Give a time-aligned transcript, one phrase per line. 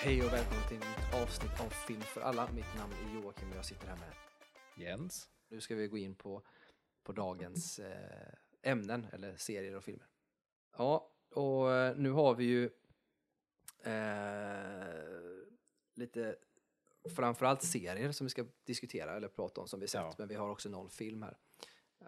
[0.00, 2.52] Hej och välkommen till ett avsnitt av Film för alla.
[2.52, 4.12] Mitt namn är Joakim och jag sitter här med.
[4.76, 5.28] Jens.
[5.48, 6.42] Nu ska vi gå in på,
[7.02, 10.06] på dagens eh, ämnen, eller serier och filmer.
[10.76, 12.64] Ja, och eh, nu har vi ju
[13.82, 14.86] eh,
[15.94, 16.36] lite
[17.16, 20.14] framförallt serier som vi ska diskutera eller prata om som vi sett, Ja.
[20.18, 21.38] men vi har också någon film här.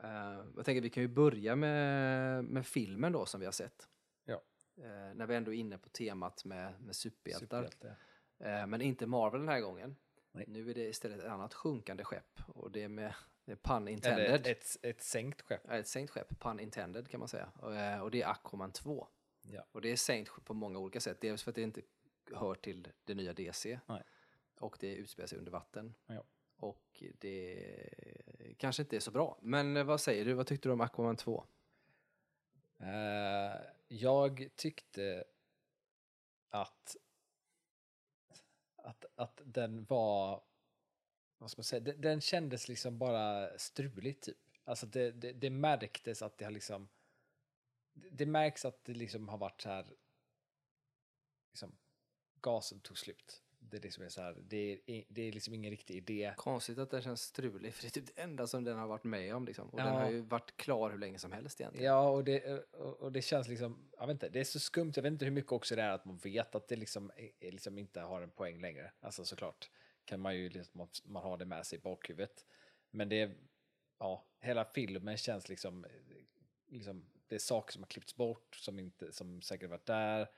[0.02, 3.88] Eh, jag tänker vi kan ju börja med, med filmen då som vi har sett.
[4.80, 7.64] Eh, när vi ändå är inne på temat med, med superhjältar.
[7.64, 7.96] Superhjälte.
[8.38, 9.96] Eh, men inte Marvel den här gången.
[10.32, 10.44] Nej.
[10.48, 13.82] Nu är det istället ett annat sjunkande skepp och det är med det är pun
[13.82, 14.46] Eller intended.
[14.46, 15.60] ett, ett sänkt skepp.
[15.68, 17.52] Ja, ett sänkt skepp, pun intended kan man säga.
[17.56, 19.08] Och, eh, och det är Aquaman 2.
[19.42, 19.64] Ja.
[19.72, 21.20] Och det är sänkt på många olika sätt.
[21.20, 21.80] Dels för att det inte
[22.32, 23.80] hör till det nya DC.
[23.86, 24.02] Nej.
[24.60, 25.94] Och det utspelar sig under vatten.
[26.06, 26.24] Ja.
[26.56, 29.38] Och det kanske inte är så bra.
[29.42, 30.32] Men vad säger du?
[30.32, 31.44] Vad tyckte du om Aquaman 2?
[32.82, 35.24] Uh, jag tyckte
[36.50, 36.96] att,
[38.76, 40.42] att, att den var,
[41.38, 44.38] vad ska man säga, den, den kändes liksom bara strulig typ.
[44.64, 46.88] Alltså det, det, det märktes att det har liksom,
[47.92, 49.86] det, det märks att det liksom har varit så här,
[51.52, 51.78] liksom,
[52.40, 53.42] gasen tog slut.
[53.70, 56.34] Det är liksom är så här, det är, det är liksom ingen riktig idé.
[56.36, 59.04] Konstigt att den känns strulig, för det är typ det enda som den har varit
[59.04, 59.44] med om.
[59.44, 59.68] Liksom.
[59.70, 59.84] Och Ja.
[59.84, 61.86] den har ju varit klar hur länge som helst egentligen.
[61.92, 65.02] Ja, och det, och det känns liksom, jag vet inte, det är så skumt, jag
[65.02, 68.00] vet inte hur mycket också det är att man vet att det liksom, liksom inte
[68.00, 68.92] har en poäng längre.
[69.00, 69.70] Alltså såklart
[70.04, 72.46] kan man ju, liksom, man- har det med sig i bakhuvudet.
[72.90, 73.34] Men det är,
[73.98, 75.90] ja, hela filmen känns liksom, eh,
[76.68, 80.28] liksom det är saker som har klippts bort, som, inte, som säkert varit där.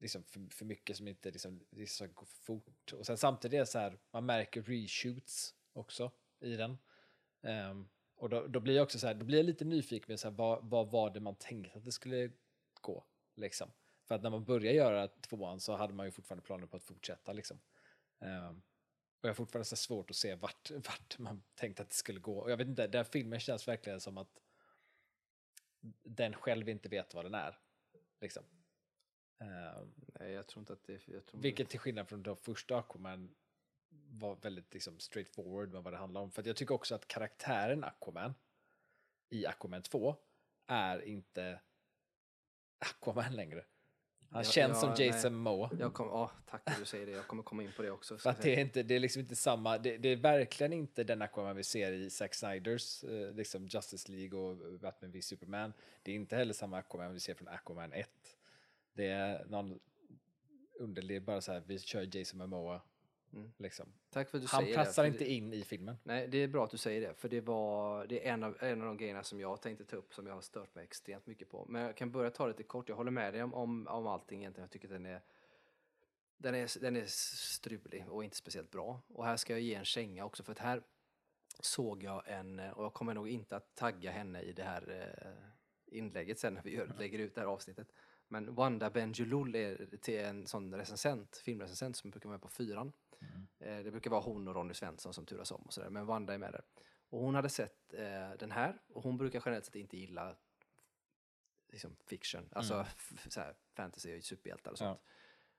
[0.00, 2.92] Liksom för, för mycket som inte liksom, liksom går för fort.
[2.92, 6.78] Och sen samtidigt så här, man märker reshoots också i den.
[7.40, 10.20] Um, och då, då blir jag också så här, då blir jag lite nyfiken med
[10.20, 12.30] så här, vad, vad var det man tänkte att det skulle
[12.80, 13.04] gå?
[13.36, 13.70] Liksom.
[14.04, 16.82] För att när man började göra tvåan så hade man ju fortfarande planer på att
[16.82, 17.32] fortsätta.
[17.32, 17.60] Liksom.
[18.18, 18.62] Um,
[19.20, 22.20] och jag har fortfarande så svårt att se vart, vart man tänkte att det skulle
[22.20, 22.38] gå.
[22.38, 24.40] Och jag vet inte, den filmen känns verkligen som att
[26.02, 27.58] den själv inte vet vad den är.
[28.20, 28.44] Liksom.
[29.40, 31.08] Ehm, Nej, jag tror inte att det...
[31.08, 33.34] Jag tror vilket till skillnad från de första Aquaman
[34.10, 36.30] var väldigt liksom, straightforward med vad det handlar om.
[36.30, 38.34] För att jag tycker också att karaktären Aquaman
[39.28, 40.16] i Aquaman 2
[40.66, 41.60] är inte
[42.78, 43.64] Aquaman längre.
[44.30, 45.70] Han Ja, känns ja, som Jason Momoa.
[45.78, 47.12] Jag kom, ja, tack att du säger det.
[47.12, 48.18] Jag kommer komma in på det också.
[48.18, 51.04] För att det är, inte, det är liksom inte samma, det, det är verkligen inte
[51.04, 55.72] den Aquaman vi ser i Zack Snyders eh, liksom Justice League och Batman v Superman.
[56.02, 58.10] Det är inte heller samma Aquaman vi ser från Aquaman 1.
[58.92, 59.80] Det är någon
[60.78, 62.82] underlig, bara så här, vi kör Jason Momoa.
[63.32, 63.52] Mm.
[63.56, 63.92] Liksom.
[64.10, 65.06] Tack för att du Han säger passar det.
[65.08, 65.96] inte det- in i filmen.
[66.02, 67.14] Nej, det är bra att du säger det.
[67.14, 69.96] För det, var, det är en av, en av de grejerna som jag tänkte ta
[69.96, 71.66] upp som jag har stört mig extremt mycket på.
[71.68, 72.88] Men jag kan börja ta det lite kort.
[72.88, 74.64] Jag håller med dig om, om, om allting egentligen.
[74.64, 75.22] Jag tycker att den är,
[76.36, 79.02] den, är, den är strulig och inte speciellt bra.
[79.08, 80.42] Och här ska jag ge en känga också.
[80.42, 80.82] För att här
[81.60, 85.96] såg jag en, och jag kommer nog inte att tagga henne i det här eh,
[85.98, 87.88] inlägget sen när vi gör, lägger ut det här avsnittet.
[88.32, 92.92] Men Wanda Benjulul är till en sån recensent, filmrecensent som brukar vara med på fyran.
[93.58, 96.34] Eh, det brukar vara hon och Ronny Svensson som turas om och sådär, men Wanda
[96.34, 96.64] är med där.
[97.08, 100.36] Och hon hade sett eh, den här och hon brukar generellt sett inte gilla
[101.68, 102.86] liksom, fiction, alltså Mm.
[102.96, 104.84] f- så här, fantasy och superhjältar och Ja.
[104.84, 105.00] sånt.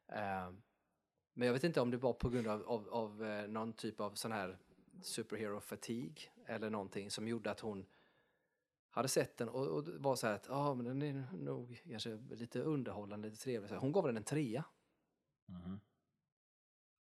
[0.07, 0.51] Eh,
[1.33, 3.99] men jag vet inte om det var på grund av, av, av eh, någon typ
[3.99, 4.57] av sån här
[5.01, 7.85] superhero fatigue eller någonting som gjorde att hon
[8.91, 12.19] hade sett den och, och var så här att ja, men den är nog kanske
[12.29, 13.69] lite underhållande, lite trevlig.
[13.69, 14.63] Så här, Hon gav den en trea.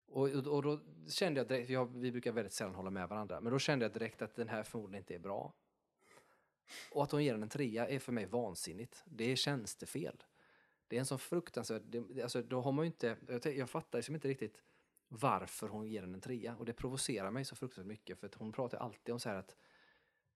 [0.07, 3.41] Och, och, och då kände jag direkt, har, vi brukar väldigt sällan hålla med varandra,
[3.41, 5.55] men då kände jag direkt att den här förmodligen inte är bra.
[6.93, 9.03] Och att hon ger den en trea är för mig vansinnigt.
[9.07, 10.23] Det är tjänstefel.
[10.89, 13.99] Det är en sån fruktansvärd, det, alltså då har man ju inte, jag, jag fattar
[13.99, 14.63] liksom inte riktigt
[15.09, 16.57] varför hon ger den en trea.
[16.57, 19.37] Och det provocerar mig så fruktansvärt mycket, för att hon pratar alltid om så här
[19.37, 19.57] att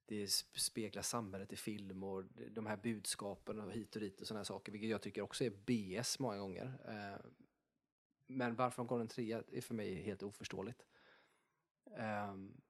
[0.06, 4.27] det sp- speglar samhället i film och de här budskapen och hit och dit och
[4.27, 6.79] sådana här saker, vilket jag tycker också är BS många gånger.
[6.89, 7.27] Eh,
[8.27, 10.85] men varför de går en trea är för mig helt oförståeligt.
[11.97, 12.61] Ehm,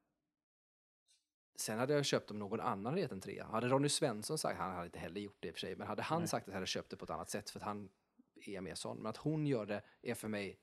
[1.57, 3.45] sen hade jag köpt om någon annan hade gett en trea.
[3.45, 5.87] Hade Ronny Svensson sagt, han hade inte heller gjort det i och för sig, men
[5.87, 6.29] hade han Nej.
[6.29, 7.89] sagt hade jag köpt det på ett annat sätt för att han
[8.35, 8.97] är mer sån.
[8.97, 10.61] Men att hon gör det är för mig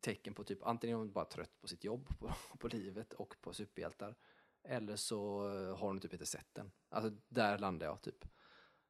[0.00, 3.36] tecken på typ antingen är hon bara trött på sitt jobb, på, på livet och
[3.40, 4.14] på superhjältar.
[4.64, 6.72] Eller så eh, har hon typ inte sett den.
[6.88, 8.24] Alltså där landar jag typ.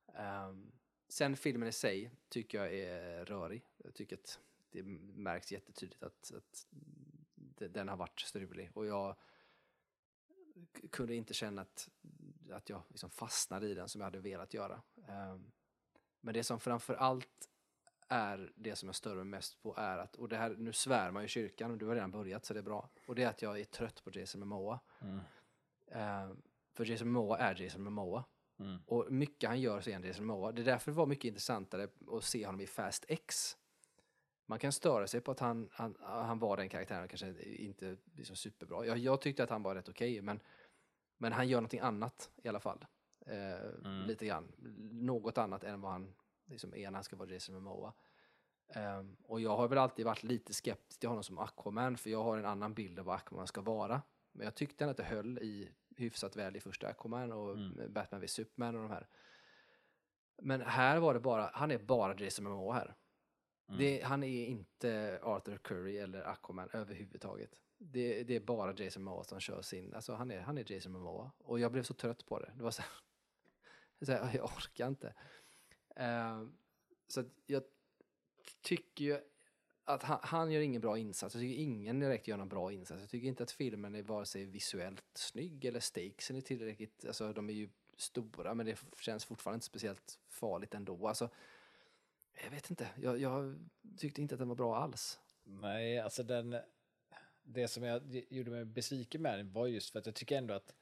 [0.07, 0.73] Um,
[1.09, 3.67] sen filmen i sig tycker jag är rörig.
[3.77, 4.41] Jag tycker att
[4.71, 6.67] det märks jättetydligt att, att
[7.73, 8.71] den har varit strulig.
[8.75, 9.17] Och jag
[10.91, 11.89] kunde inte känna att,
[12.51, 14.83] att jag liksom fastnade i den som jag hade velat göra.
[14.95, 15.53] Um,
[16.21, 17.49] men det som framför allt
[18.09, 21.11] är det som jag stör mig mest på är att, och det här, nu svär
[21.11, 22.91] man ju i kyrkan och du har redan börjat så det är bra.
[23.07, 24.81] Och det är att jag är trött på Jason Momoa.
[25.01, 25.21] Mm.
[25.87, 26.31] Eh,
[26.73, 28.25] för Jason Momoa är Jason Momoa.
[28.59, 28.79] Mm.
[28.87, 30.53] Och mycket han gör så är han Jason Momoa.
[30.53, 33.57] Det är därför det var mycket intressantare att se honom i Fast X.
[34.47, 38.37] Man kan störa sig på att han, han, han var den karaktären, kanske inte liksom
[38.37, 38.87] superbra.
[38.87, 40.41] Jag, jag tyckte att han var rätt okej, men,
[41.19, 42.87] men han gör någonting annat i alla fall.
[43.27, 44.53] Eh, Lite grann.
[44.93, 46.15] Något annat än vad han
[46.47, 47.93] liksom är när han ska vara Jason Momoa.
[48.69, 52.25] Ehm, och jag har väl alltid varit lite skeptisk till honom som Aquaman, för jag
[52.25, 54.03] har en annan bild av vad Aquaman ska vara.
[54.35, 57.59] Men jag tyckte att det höll i hyfsat väl i första Aquaman och
[57.91, 59.09] Batman v Superman och de här.
[60.43, 62.95] Men här var det bara, han är bara Jason Momoa här.
[63.79, 67.61] Det, han är inte Arthur Curry eller Aquaman överhuvudtaget.
[67.79, 70.93] Det, det är bara Jason Momoa som kör sin, alltså han är, han är Jason
[70.93, 71.33] Momoa.
[71.39, 72.53] Och jag blev så trött på det.
[72.57, 72.91] Det var så här,
[74.07, 75.15] så här jag orkar inte.
[75.97, 76.45] Eh,
[77.09, 77.63] så jag
[78.61, 79.21] tycker ju
[79.85, 81.35] att han, han gör ingen bra insats.
[81.35, 83.01] Jag tycker ingen direkt gör någon bra insats.
[83.01, 87.33] Jag tycker inte att filmen är vare sig visuellt snygg eller stakesen är tillräckligt, alltså
[87.33, 91.09] de är ju stora men det känns fortfarande inte speciellt farligt ändå.
[91.09, 91.29] Alltså,
[92.45, 93.59] jag vet inte, jag, jag
[93.97, 95.21] tyckte inte att den var bra alls.
[95.45, 96.57] Nej, alltså den,
[97.43, 100.55] det som jag gjorde mig besviken med den var just för att jag tycker ändå
[100.55, 100.75] att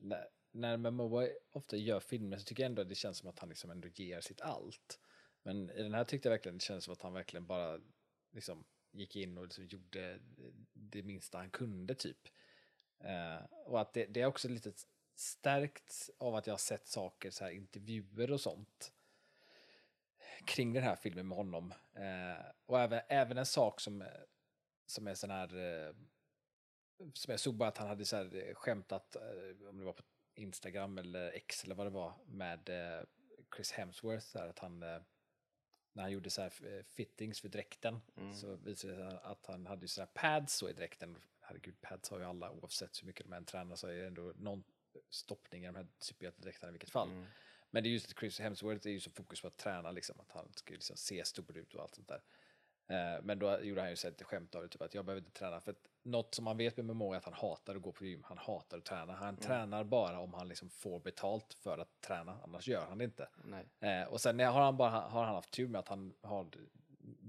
[0.00, 3.38] när, när Momoa ofta gör filmer så tycker jag ändå att det känns som att
[3.38, 5.00] han liksom ändå ger sitt allt.
[5.42, 7.80] Men i den här tyckte jag verkligen det kändes som att han verkligen bara
[8.30, 10.20] liksom gick in och liksom gjorde
[10.72, 12.28] det minsta han kunde typ.
[13.00, 14.72] Eh, och att det, det är också lite
[15.14, 18.92] stärkt av att jag har sett saker, så här intervjuer och sånt
[20.44, 21.74] kring den här filmen med honom.
[21.94, 24.04] Eh, och även, även en sak som,
[24.86, 25.94] som är sån här, eh,
[27.14, 29.92] som jag såg bara att han hade så här eh, skämtat, eh, om det var
[29.92, 30.02] på
[30.34, 33.04] Instagram eller X eller vad det var, med eh,
[33.56, 35.00] Chris Hemsworth, så här, att han, eh,
[35.92, 38.00] när han gjorde så här eh, fittings för dräkten,
[38.34, 41.16] så visade det sig att han hade så här pads så i dräkten.
[41.40, 44.32] Herregud, pads har ju alla oavsett hur mycket de än tränar så är det ändå
[44.36, 44.64] någon
[45.10, 47.08] stoppning i de här superhjältedräkterna i vilket fall.
[47.70, 50.20] Men det är just att Chris Hemsworth är ju så fokus på att träna, liksom,
[50.20, 52.22] att han ska liksom se stor ut och allt sånt där.
[52.90, 55.38] Eh, men då gjorde han ju lite skämt av det, typ att jag behöver inte
[55.38, 55.60] träna.
[55.60, 58.04] För att något som man vet med Momoa är att han hatar att gå på
[58.04, 59.12] gym, han hatar att träna.
[59.12, 63.04] Han tränar bara om han liksom får betalt för att träna, annars gör han det
[63.04, 63.28] inte.
[63.80, 66.46] Eh, och sen har han bara har han haft tur med att han har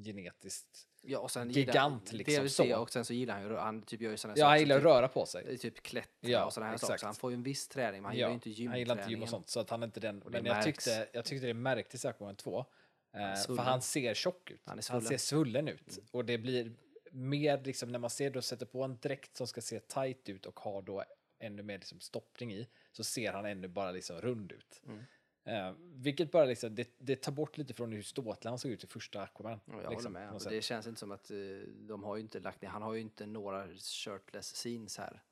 [0.04, 3.82] genetiskt Ja, och sen Gigant, gillar, liksom, det, och sen så gillar han ju, han
[3.82, 5.46] typ gör ju sådana Ja, han saker gillar att som röra på sig.
[5.48, 6.88] typ, typ klättra Ja, och sådana här exakt.
[6.88, 7.00] saker.
[7.00, 8.80] Så han får ju en viss träning, men han gillar ju inte Han gymträningen.
[8.80, 10.24] gillar inte gym och sånt, så att han inte den.
[10.26, 10.66] Men jag märks.
[10.66, 12.66] tyckte, jag tyckte det märktes i Aquaman 2.
[13.14, 13.66] Eh, för svullen.
[13.66, 14.62] han ser tjock ut.
[14.66, 16.00] Han Han, ser svullen ut.
[16.12, 16.72] Och det blir
[17.12, 20.46] mer liksom när man ser då sätter på en dräkt som ska se tight ut
[20.46, 21.04] och har då
[21.40, 24.82] ännu mer liksom stoppning i så ser han ännu bara liksom rund ut.
[24.86, 25.04] Mm.
[25.44, 28.84] Eh, vilket bara liksom, det, det tar bort lite från hur ståtlig han såg ut
[28.84, 29.60] i första Aquaman.
[29.66, 30.36] Ja, jag liksom, håller med.
[30.36, 31.38] Och det känns inte som att eh,
[31.68, 35.24] de har ju inte lagt ner, han har ju inte några shirtless scenes här.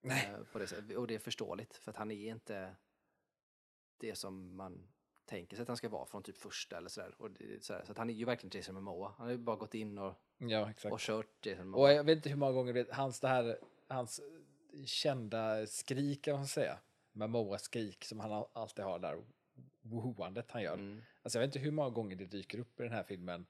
[0.00, 0.30] Nej.
[0.52, 0.96] På det, sättet.
[0.96, 2.76] och det är förståeligt, för att han är inte
[4.00, 4.88] det som man
[5.26, 7.14] tänker sig att han ska vara från typ första eller sådär.
[7.18, 7.82] Och det, sådär.
[7.86, 9.14] Så att han är ju verkligen Jason Momoa.
[9.18, 10.92] Han har ju bara gått in och, Ja, exakt.
[10.92, 11.92] och kört Jason Och Momoa.
[11.92, 14.20] jag vet inte hur många gånger det, hans, det här, hans
[14.86, 16.78] kända skrik, kan man säga.
[17.12, 19.24] Momoa skrik som han al- alltid har där.
[19.82, 20.74] Wohoandet han gör.
[20.74, 21.02] Mm.
[21.22, 23.46] Alltså jag vet inte hur många gånger det dyker upp i den här filmen.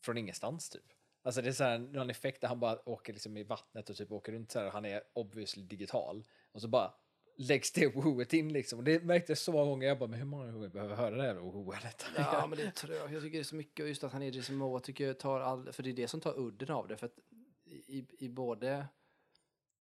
[0.00, 0.82] Från ingenstans typ.
[1.22, 3.96] Alltså det är så här, någon effekt där han bara åker liksom i vattnet och
[3.96, 4.66] typ åker runt så här.
[4.66, 6.24] och Han är obviously digital.
[6.52, 6.94] Och så bara
[7.36, 8.78] läggs det wohoet in liksom.
[8.78, 9.88] Och det märkte jag så många gånger.
[9.88, 12.04] Jag bara, men hur många gånger behöver jag höra det här wohoandet?
[12.16, 13.12] Ja, men det är trögt.
[13.12, 15.18] Jag tycker det är så mycket, och just att han är Jason Momoa tycker jag
[15.18, 16.96] tar all, för det är det som tar udden av det.
[16.96, 17.18] För att
[17.64, 18.86] i, i både,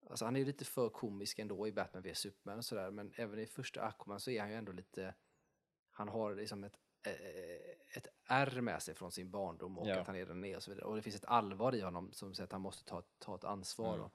[0.09, 3.39] alltså han är lite för komisk ändå i Batman v Superman och sådär, men även
[3.39, 5.13] i första Aquaman så är han ju ändå lite,
[5.91, 6.75] han har liksom ett,
[7.05, 9.99] eh, ett R med sig från sin barndom och Ja.
[9.99, 10.85] att han är den är och så vidare.
[10.85, 13.43] Och det finns ett allvar i honom som säger att han måste ta, ta ett
[13.43, 13.95] ansvar.
[13.95, 14.09] Mm.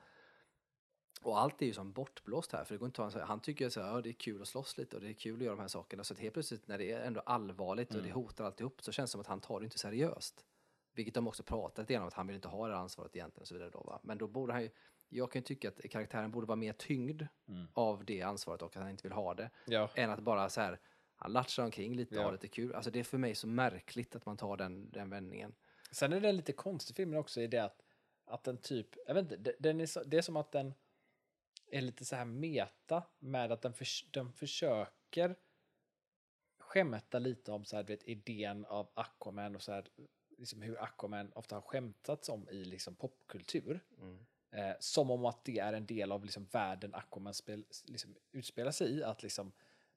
[1.26, 3.69] Och, allt är ju som bortblåst här, för det går inte att en, han tycker
[3.69, 5.54] så här, ja, det är kul att slåss lite och det är kul att göra
[5.57, 6.04] de här sakerna.
[6.04, 8.14] Så att helt plötsligt när det är ändå allvarligt och det Mm.
[8.14, 10.45] hotar alltihop så känns det som att han tar det inte seriöst.
[10.95, 13.49] Vilket de också pratat igenom, att han vill inte ha det här ansvaret egentligen och
[13.49, 14.00] så vidare då va.
[14.02, 14.71] Men då borde han ju,
[15.09, 17.66] jag kan ju tycka att karaktären borde vara mer tyngd Mm.
[17.75, 19.50] av det ansvaret och att han inte vill ha det.
[19.66, 19.90] Ja.
[19.95, 20.81] Än att bara så här,
[21.16, 22.25] han latchar omkring lite och Ja.
[22.25, 22.75] har lite kul.
[22.75, 25.54] Alltså det är för mig så märkligt att man tar den, den vändningen.
[25.90, 27.83] Sen är den lite konstig filmen också i det att,
[28.26, 30.75] att den typ, jag vet inte, det- den är, så, det är som att den
[31.75, 35.37] är lite så här meta med att den, förs, den försöker
[36.59, 39.88] skämta lite om så här, vet, idén av Aquaman och så här,
[40.38, 43.81] liksom hur Aquaman ofta har skämtats om i liksom popkultur.
[43.99, 44.26] Mm.
[44.50, 48.71] Eh, som om att det är en del av liksom världen Aquaman spel, liksom utspelar
[48.71, 49.04] sig i.
[49.04, 49.52] Att liksom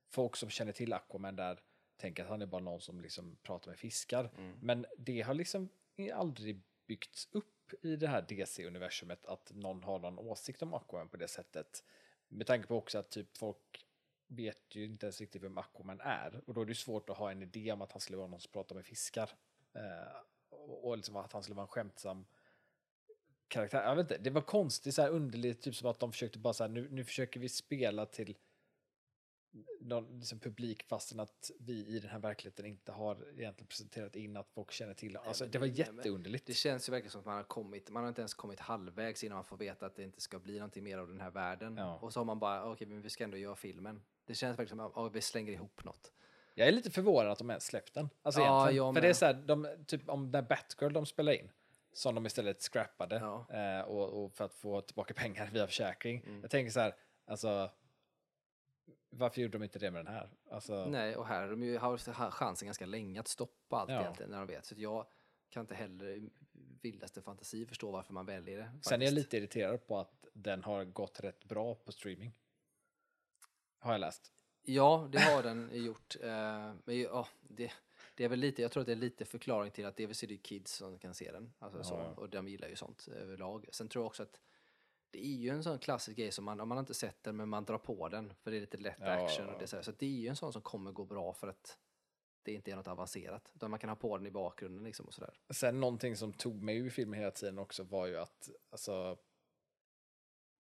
[0.08, 1.60] folk som känner till Aquaman där
[1.98, 4.32] tänker att han är bara någon som liksom pratar med fiskar.
[4.38, 4.58] Mm.
[4.62, 5.70] Men det har liksom
[6.14, 11.18] aldrig byggts upp i det här DC-universumet att någon har någon åsikt om Aquaman på
[11.18, 11.84] det sättet.
[12.28, 13.88] Med tanke på också att typ folk
[14.28, 16.42] vet ju inte ens riktigt vem Aquaman är.
[16.46, 18.40] Och då är det svårt att ha en idé om att han skulle vara någon
[18.40, 19.30] som pratar med fiskar.
[19.74, 20.18] Eh,
[20.50, 22.26] och och liksom att han skulle vara en skämtsam
[23.48, 23.84] karaktär.
[23.84, 26.54] Jag vet inte, det var konstigt, så här underligt, typ som att de försökte bara
[26.54, 28.38] så här, nu, nu försöker vi spela till
[29.82, 34.38] någon liksom publik fastän att vi i den här verkligheten inte har egentligen presenterat in
[34.38, 36.46] att folk känner till alltså, men Det var nej, jätteunderligt.
[36.46, 39.24] Det känns ju verkligen som att man har kommit, man har inte ens kommit halvvägs
[39.24, 41.78] innan man får veta att det inte ska bli någonting mer av den här världen.
[41.78, 41.96] Ja.
[42.02, 44.02] Och så har man bara, okej men vi ska ändå göra filmen.
[44.26, 46.12] Det känns verkligen som att vi slänger ihop något.
[46.54, 48.10] Jag är lite förvånad att de ens släppt den.
[48.22, 51.32] Alltså Ja, jag För det är så här, de, typ om den Batgirl de spelar
[51.32, 51.50] in,
[51.94, 53.48] som de istället scrappade, Ja.
[53.50, 56.24] eh, och, och för att få tillbaka pengar via försäkring.
[56.28, 56.42] Mm.
[56.42, 56.96] Jag tänker så här,
[57.26, 57.72] alltså,
[59.18, 60.30] varför gjorde de inte det med den här?
[60.52, 64.02] Alltså, Nej, och här har de ju haft chansen ganska länge att stoppa allt Ja.
[64.02, 64.66] egentligen när de vet.
[64.66, 65.06] Så jag
[65.50, 66.30] kan inte heller i
[66.82, 68.64] vildaste fantasi förstå varför man väljer det.
[68.64, 69.14] Sen är jag faktiskt.
[69.14, 72.34] lite irriterad på att den har gått rätt bra på streaming.
[73.80, 74.32] Har jag läst.
[74.64, 76.16] Ja, det har den gjort.
[76.22, 76.30] eh,
[76.86, 77.72] Men ja, det,
[78.16, 80.28] det är väl lite, jag tror att det är lite förklaring till att dels är
[80.28, 81.54] det kids som kan se den.
[81.60, 82.14] Alltså så, Ja.
[82.22, 83.66] och de gillar ju sånt överlag.
[83.72, 84.40] Sen tror jag också att
[85.12, 87.50] det är ju en sån klassisk grej som man, om man inte sett den men
[87.50, 89.26] man drar på den för det är lite lätt Ja.
[89.26, 91.48] action och det så, så det är ju en sån som kommer gå bra för
[91.48, 91.78] att
[92.44, 93.52] det inte är något avancerat.
[93.56, 95.34] Utan man kan ha på den i bakgrunden liksom och sådär.
[95.50, 99.18] Sen någonting som tog mig ur filmen hela tiden också var ju att, alltså,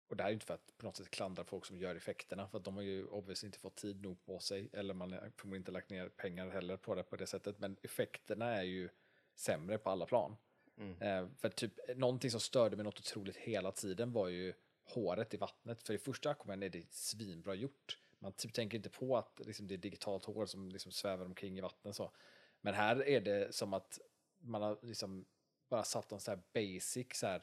[0.09, 1.97] och det här är ju inte för att på något sätt klandra folk som gör
[1.97, 5.13] effekterna, för att de har ju obviously inte fått tid nog på sig, eller man
[5.13, 8.63] har förmodligen inte lagt ner pengar heller på det på det sättet, men effekterna är
[8.63, 8.89] ju
[9.35, 10.37] sämre på alla plan.
[10.77, 11.03] Mm.
[11.03, 14.55] Eh, för typ, någonting som störde mig något otroligt hela tiden var ju
[14.85, 17.99] håret i vattnet, för i första Aquaman är det svinbra gjort.
[18.19, 21.59] Man typ tänker inte på att liksom, det är digitalt hår som liksom svävar omkring
[21.59, 22.13] i vattnet så.
[22.61, 23.99] Men här är det som att
[24.39, 25.27] man har liksom
[25.69, 27.43] bara satt en så här basic så här,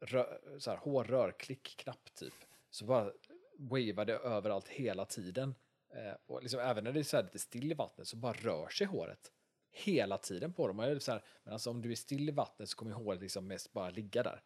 [0.00, 2.34] rö, så här hårrörklick-knapp typ.
[2.70, 3.12] Så bara
[3.58, 5.54] wavar det överallt hela tiden.
[5.94, 8.32] Eh, och liksom, även när det är så här lite still i vattnet så bara
[8.32, 9.32] rör sig håret.
[9.78, 10.78] Hela tiden på dem.
[10.78, 12.90] Och jag är så här, men alltså om du är still i vattnet så kommer
[12.92, 14.42] håret liksom mest bara ligga där.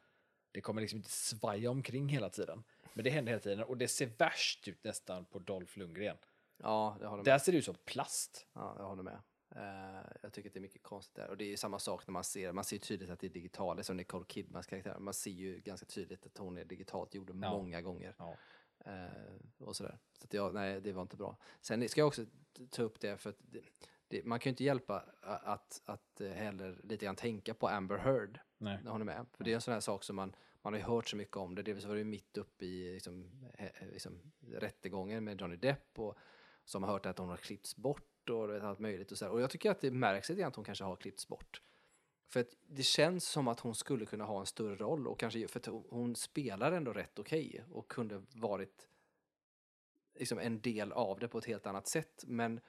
[0.52, 2.62] Det kommer liksom inte svaja omkring hela tiden.
[2.94, 6.16] Men det händer hela tiden och det ser värst ut nästan på Dolph Lundgren.
[6.56, 7.32] Ja, jag håller med.
[7.32, 8.46] Där ser det ut som plast.
[8.52, 9.18] Ja, jag håller med.
[9.56, 11.28] Eh, jag tycker att det är mycket konstigt där.
[11.28, 13.30] Och det är ju samma sak när man ser, man ser tydligt att det är
[13.30, 14.99] digitalt, som Nicole Kidmans karaktär.
[14.99, 17.34] Man ser ju ganska tydligt att hon är digitalt gjord Ja.
[17.34, 18.14] många gånger.
[18.18, 18.37] Ja.
[18.84, 19.06] Eh,
[19.58, 19.99] och sådär.
[20.18, 21.37] Så att jag, nej, det var inte bra.
[21.60, 22.26] Sen ska jag också
[22.70, 23.60] ta upp det, för att det,
[24.11, 27.99] det, man kan ju inte hjälpa att, att eh, heller lite grann tänka på Amber
[27.99, 28.79] Heard Nej.
[28.85, 29.26] när hon är med.
[29.33, 31.37] För det är en sån här sak som man, man har ju hört så mycket
[31.37, 31.62] om det.
[31.62, 33.25] Dels var det ju mitt uppe i liksom,
[33.59, 36.19] he- liksom, rättegången med Johnny Depp och
[36.64, 39.12] som har hört att hon har klippts bort och vet, allt möjligt.
[39.12, 39.33] Och, så här.
[39.33, 41.62] och jag tycker att det märks lite grann att hon kanske har klippts bort.
[42.29, 45.49] För att det känns som att hon skulle kunna ha en större roll och kanske
[45.49, 48.88] för att hon- spelar ändå rätt okej och kunde varit
[50.19, 52.25] liksom en del av det på ett helt annat sätt.
[52.26, 52.61] Men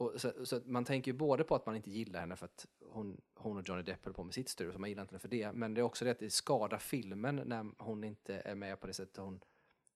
[0.00, 2.44] och så, så att man tänker ju både på att man inte gillar henne för
[2.44, 5.12] att hon, hon och Johnny Depp höll på med sitt studio, så man gillar inte
[5.12, 5.52] henne för det.
[5.52, 8.86] Men det är också det att det skadar filmen när hon inte är med på
[8.86, 9.40] det sättet hon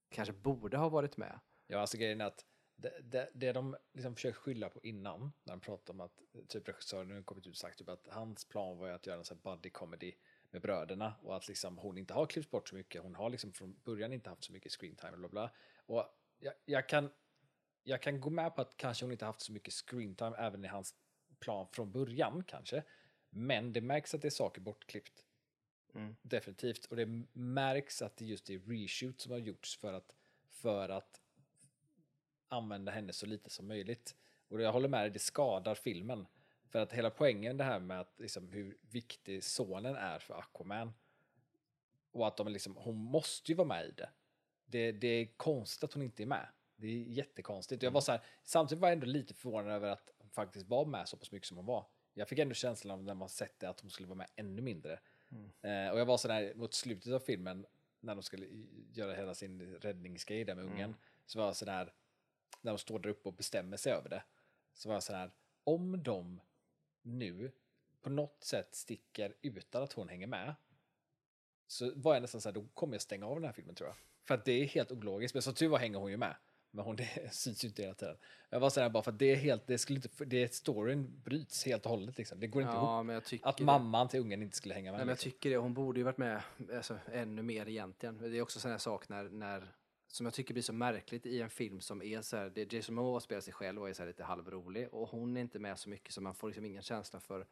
[0.09, 1.41] kanske borde ha varit med.
[1.67, 2.45] Ja, alltså grejen är att
[2.77, 6.69] det, det, det de liksom försökt skylla på innan, när de pratar om att typ
[6.69, 9.19] regissören nu har kommit ut och sagt typ att hans plan var ju att göra
[9.19, 10.13] en sån här buddy comedy
[10.51, 13.03] med bröderna och att liksom hon inte har klippts bort så mycket.
[13.03, 15.51] Hon har liksom från början inte haft så mycket screen time och bla bla.
[15.87, 16.05] Och
[16.39, 17.11] jag, jag kan
[17.85, 20.65] jag kan gå med på att kanske hon inte haft så mycket screen time även
[20.65, 20.95] i hans
[21.39, 22.83] plan från början kanske.
[23.31, 25.25] Men det märks att det är saker bortklippt.
[25.95, 26.17] Mm.
[26.23, 26.85] Definitivt.
[26.85, 30.17] Och det märks att det just är reshoot som har gjorts för att,
[30.49, 31.21] för att
[32.49, 34.17] använda henne så lite som möjligt.
[34.49, 36.27] Och jag håller med dig, det skadar filmen.
[36.69, 40.93] För att hela poängen det här med att liksom, hur viktig sonen är för Aquaman.
[42.11, 44.11] Och att de liksom, hon måste ju vara med i det.
[44.67, 46.49] Det, det är konstigt att hon inte är med.
[46.83, 47.83] Det är jättekonstigt.
[47.83, 50.85] Jag var så här, samtidigt var jag ändå lite förvånad över att hon faktiskt var
[50.85, 51.87] med så pass mycket som hon var.
[52.15, 54.63] Jag fick ändå känslan av när man sett det att hon skulle vara med ännu
[54.63, 55.01] mindre.
[55.61, 57.67] Eh, och jag var sådär mot slutet av filmen
[58.01, 58.47] när de skulle
[58.93, 60.97] göra hela sin räddningsgrej där med ungen.
[61.27, 61.93] Så var jag sådär,
[62.61, 64.23] när de står där uppe och bestämmer sig över det.
[64.75, 65.31] Så var jag sådär,
[65.65, 66.41] om de
[67.03, 67.53] nu
[68.01, 70.55] på något sätt sticker utan att hon hänger med.
[71.67, 73.97] Så var jag nästan såhär, då kommer jag stänga av den här filmen tror jag.
[74.25, 75.35] För att det är helt ologiskt.
[75.35, 76.37] Men som tur var hänger hon ju med.
[76.75, 78.17] Men hon det syns ju inte hela tiden.
[78.51, 81.65] Jag var sådär bara för att det är helt, det skulle inte, det storyn bryts
[81.65, 82.41] helt och hållet liksom.
[82.41, 82.87] Det går inte ihop.
[82.87, 84.99] Ja, men jag tycker Att mamman till ungen inte skulle hänga med.
[84.99, 85.31] Nej, men jag liksom.
[85.31, 85.57] tycker det.
[85.57, 86.43] Hon borde ju varit med
[86.77, 88.19] alltså, ännu mer egentligen.
[88.19, 89.73] Det är också sån här sak när, när
[90.13, 92.75] som jag tycker blir så märkligt i en film som är så här, det är
[92.75, 95.79] Jason Momoa spelar sig själv och är så lite halvrolig och hon är inte med
[95.79, 97.47] så mycket så man får liksom ingen känsla för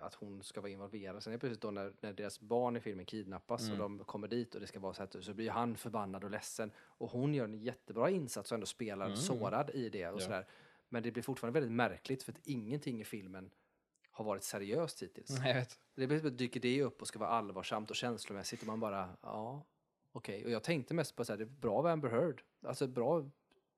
[0.00, 1.22] att hon ska vara involverad.
[1.22, 3.98] Sen är det plötsligt då när, när deras barn i filmen kidnappas och Mm.
[3.98, 6.70] de kommer dit och det ska vara så här, så blir han förbannad och ledsen
[6.78, 9.16] och hon gör en jättebra insats och ändå spelar Mm.
[9.16, 10.24] sårad i det och Ja.
[10.24, 10.46] sådär.
[10.88, 13.50] Men det blir fortfarande väldigt märkligt för att ingenting i filmen
[14.10, 15.30] har varit seriöst hittills.
[15.38, 16.22] Nej, jag vet.
[16.22, 19.62] Det dyker det upp och ska vara allvarsamt och känslomässigt och man bara, ja,
[20.12, 20.44] okej.
[20.44, 22.42] Och jag tänkte mest på här, det är bra av Amber Heard.
[22.66, 23.30] Alltså bra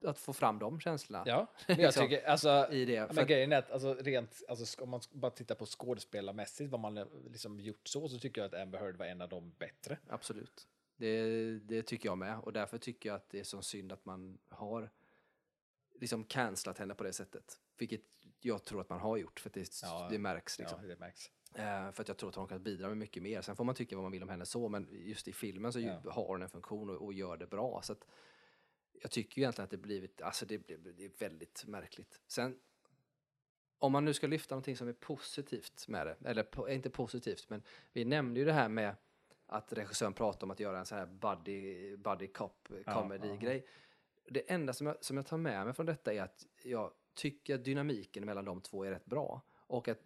[0.04, 3.12] att få fram de känslorna Ja, men jag Liksom, tycker, alltså, i det.
[3.14, 6.94] Men grejen är att alltså, rent, alltså, om man bara tittar på skådespelarmässigt, vad man
[7.30, 9.98] liksom gjort så, så tycker jag att Amber Heard var en av de bättre.
[10.08, 10.68] absolut.
[10.96, 11.24] Det,
[11.58, 12.38] det tycker jag med.
[12.38, 14.90] Och därför tycker jag att det är så synd att man har
[16.00, 17.58] liksom cancelat henne på det sättet.
[17.78, 18.00] Vilket
[18.40, 20.58] jag tror att man har gjort, för det, Ja, det märks.
[20.58, 20.78] Liksom.
[20.82, 21.30] Ja, det märks.
[21.54, 23.42] Eh, för att jag tror att hon kan bidra med mycket mer.
[23.42, 25.80] Sen får man tycka vad man vill om henne så, men just i filmen så
[25.80, 26.00] Ja.
[26.10, 27.80] har hon en funktion och, och gör det bra.
[27.82, 28.04] Så att
[29.02, 32.20] jag tycker ju egentligen att det blivit, alltså det, det, det är väldigt märkligt.
[32.26, 32.58] Sen,
[33.78, 37.50] om man nu ska lyfta någonting som är positivt med det, eller po, inte positivt,
[37.50, 37.62] men
[37.92, 38.96] vi nämnde ju det här med
[39.46, 43.66] att regissören pratade om att göra en sån här buddy, buddy cop Ja, comedy-grej.
[44.28, 47.54] Det enda som jag, som jag tar med mig från detta är att jag tycker
[47.54, 49.42] att dynamiken mellan de två är rätt bra.
[49.50, 50.00] Och att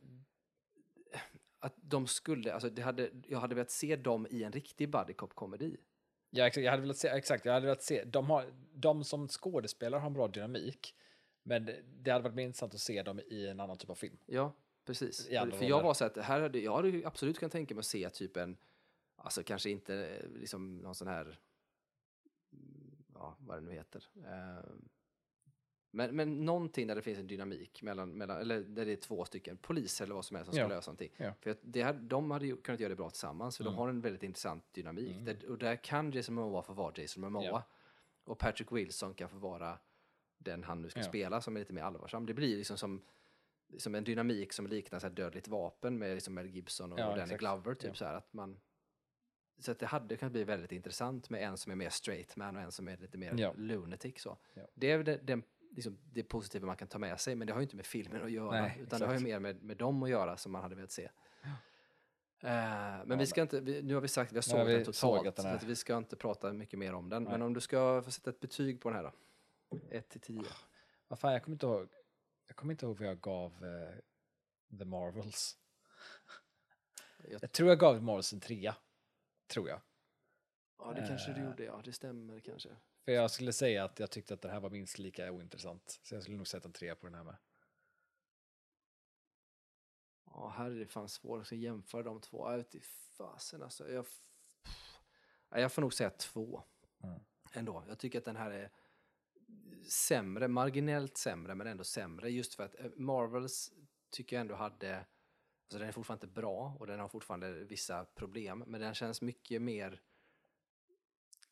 [1.61, 5.13] att de skulle, alltså det hade, jag hade velat se dem i en riktig buddy
[5.13, 5.77] cop komedi.
[6.31, 9.29] Ja, exakt, jag hade velat se, exakt, jag hade velat se, de, har, de som
[9.29, 10.95] skådespelare har en bra dynamik,
[11.43, 11.71] men
[12.03, 14.17] det, hade varit mer intressant att se dem i en annan typ av film.
[14.27, 14.53] Ja,
[14.85, 15.27] precis.
[15.27, 18.11] För jag var så att här hade, jag hade absolut kunnat tänka mig att se
[18.11, 18.57] typ en,
[19.17, 21.39] alltså kanske inte eh, liksom någon sån här,
[22.53, 24.05] mm, ja vad det nu heter.
[24.17, 24.71] Eh,
[25.93, 29.25] Men, men någonting där det finns en dynamik mellan, mellan, eller där det är två
[29.25, 30.69] stycken poliser eller vad som helst som ska Ja.
[30.69, 31.13] lösa någonting.
[31.17, 31.33] Ja.
[31.41, 33.73] För att det här, de hade ju kunnat göra det bra tillsammans, för Mm.
[33.75, 35.11] de har en väldigt intressant dynamik.
[35.13, 35.25] Mm.
[35.25, 37.45] Där, och där kan Jason Momoa få vara Jason Momoa.
[37.45, 37.63] Ja.
[38.25, 39.79] Och Patrick Wilson kan få vara
[40.39, 42.27] den han nu ska spela, som är lite mer allvarsam.
[42.27, 43.03] Det blir liksom som,
[43.79, 47.09] som en dynamik som liknar så här dödligt vapen med liksom Mel Gibson och Ja,
[47.09, 47.41] Danny exakt.
[47.41, 47.75] Glover.
[47.75, 48.61] Typ så här, att man,
[49.59, 52.57] så att det hade kunnat bli väldigt intressant med en som är mer straight man
[52.57, 54.21] och en som är lite mer lunatic.
[54.23, 54.39] Så.
[54.75, 57.63] Det är den, liksom, det positiva man kan ta med sig, men det har ju
[57.63, 58.51] inte med filmen att göra.
[58.61, 59.29] Nej, utan det har ju exakt.
[59.29, 61.05] mer med, med dem att göra som man hade velat se.
[61.05, 61.11] Eh,
[62.43, 65.37] men Ja, vi ska inte, vi, nu har vi sagt, vi har sågat den totalt,
[65.37, 67.23] den så att vi ska inte prata mycket mer om den.
[67.23, 67.33] Nej.
[67.33, 69.13] Men om du ska få sätta ett betyg på den här då?
[69.91, 70.43] 1 till 10.
[71.09, 71.89] Vad fan, jag kommer inte ihåg,
[72.47, 75.57] jag kommer inte ihåg vad jag gav eh, The Marvels.
[77.31, 78.77] Jag, Jag tror jag gav The Marvels en trea.
[79.47, 79.81] Tror jag.
[80.79, 81.47] ja, det kanske du Eh.
[81.47, 81.81] gjorde, ja.
[81.85, 82.69] Det stämmer kanske.
[83.11, 86.01] För jag skulle säga att jag tyckte att det här var minst lika ointressant.
[86.03, 87.37] Så jag skulle nog sätta en trea på den här med.
[90.25, 92.51] Ja, här är det fan svårt att jämföra de två.
[92.51, 92.75] Jag vet
[93.17, 93.93] fasen alltså.
[93.93, 94.07] Jag,
[95.51, 96.63] jag får nog säga två.
[97.03, 97.21] Mm.
[97.53, 97.85] Ändå.
[97.89, 98.71] Jag tycker att den här är
[99.89, 102.31] sämre, marginellt sämre, men ändå sämre.
[102.31, 103.73] Just för att eh, Marvels
[104.11, 108.05] tycker jag ändå hade, alltså den är fortfarande inte bra och den har fortfarande vissa
[108.05, 110.01] problem, men den känns mycket mer,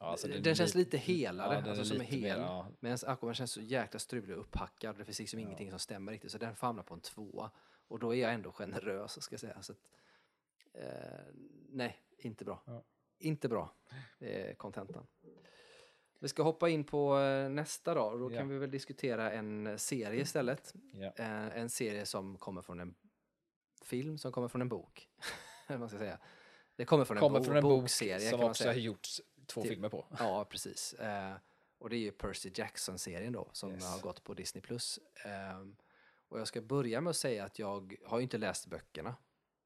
[0.01, 2.39] Ja, alltså, den, är känns lite- helare, ja, den alltså som är mer, hel.
[2.41, 2.67] ja.
[2.81, 4.99] Medan Aquaman känns så jäkla strulig och upphackad.
[4.99, 5.47] Det finns liksom Ja.
[5.47, 6.33] ingenting som stämmer riktigt.
[6.33, 7.51] Så den hamna på en tvåa.
[7.89, 9.63] Och då är jag ändå generös, ska jag säga.
[9.63, 9.93] Så att,
[10.75, 11.35] eh,
[11.71, 12.63] nej, inte bra.
[12.67, 12.83] Ja.
[13.19, 13.73] Inte bra.
[14.19, 15.07] Det är kontentan.
[16.19, 18.17] Vi ska hoppa in på eh, nästa då.
[18.19, 20.75] Då kan vi väl diskutera en serie istället.
[21.17, 22.95] Eh, en serie som kommer från en
[23.85, 25.09] film som kommer från en bok.
[25.69, 26.19] Man ska säga.
[26.77, 28.73] Det kommer från en, Kommer bo- från en bok bokserie som också säga.
[28.73, 30.07] har gjorts två Till- filmer på.
[30.19, 30.95] Ja, precis.
[30.95, 31.35] Eh,
[31.79, 33.85] och det är ju Percy Jackson-serien då, som Yes.
[33.85, 34.63] har gått på Disney+.
[34.63, 34.99] Plus.
[35.25, 35.77] Ehm,
[36.29, 39.17] och jag ska börja med att säga att jag har ju inte läst böckerna.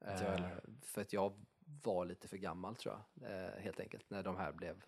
[0.05, 0.47] Eh,
[0.81, 1.45] för att jag
[1.83, 4.83] var lite för gammal tror jag, eh, helt enkelt, när de här blev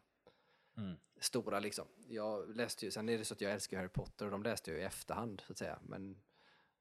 [0.78, 0.98] Mm.
[1.20, 1.88] stora liksom.
[2.08, 4.72] Jag läste ju, sen är det så att jag älskar Harry Potter och de läste
[4.72, 5.80] jag i efterhand så att säga.
[5.84, 6.22] Men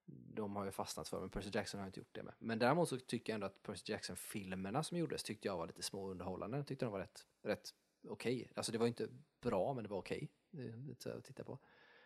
[0.07, 2.35] de har ju fastnat för, men Percy Jackson har jag inte gjort det med.
[2.39, 5.83] Men däremot så tycker jag ändå att Percy Jackson-filmerna som gjordes tyckte jag var lite
[5.83, 6.57] små underhållande.
[6.57, 7.75] Jag tyckte de var rätt, rätt
[8.09, 8.51] okej.
[8.55, 9.09] Alltså det var inte
[9.41, 10.29] bra, men det var okej.
[10.51, 11.59] Det är lite så att titta på.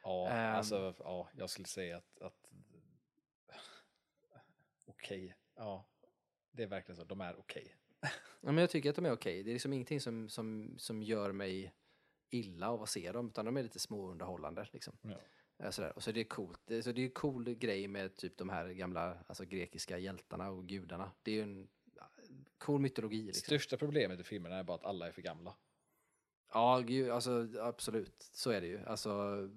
[0.03, 0.55] Ja, Ehm.
[0.55, 2.53] alltså, ja, jag skulle säga att, att
[4.87, 5.87] okej, ja,
[6.51, 7.75] det är verkligen så, de är okej.
[8.41, 9.43] Ja, men jag tycker att de är okej.
[9.43, 11.73] Det är liksom ingenting som, som, som gör mig
[12.31, 14.69] illa av att se dem, utan de är lite små och underhållande.
[14.73, 14.99] Liksom.
[15.03, 15.21] Ja.
[15.65, 15.93] Eh, Sådär.
[15.97, 16.61] Och så är det coolt.
[16.65, 20.51] Det, så det är en cool grej med typ de här gamla alltså, grekiska hjältarna
[20.51, 21.13] och gudarna.
[21.23, 21.69] Det är ju en
[22.59, 23.23] cool mytologi.
[23.23, 23.41] Liksom.
[23.43, 25.55] Största problemet i filmerna är bara att alla är för gamla.
[26.53, 28.31] Ja, gud, alltså, absolut.
[28.33, 28.85] Så är det ju.
[28.87, 29.53] Alltså, mm,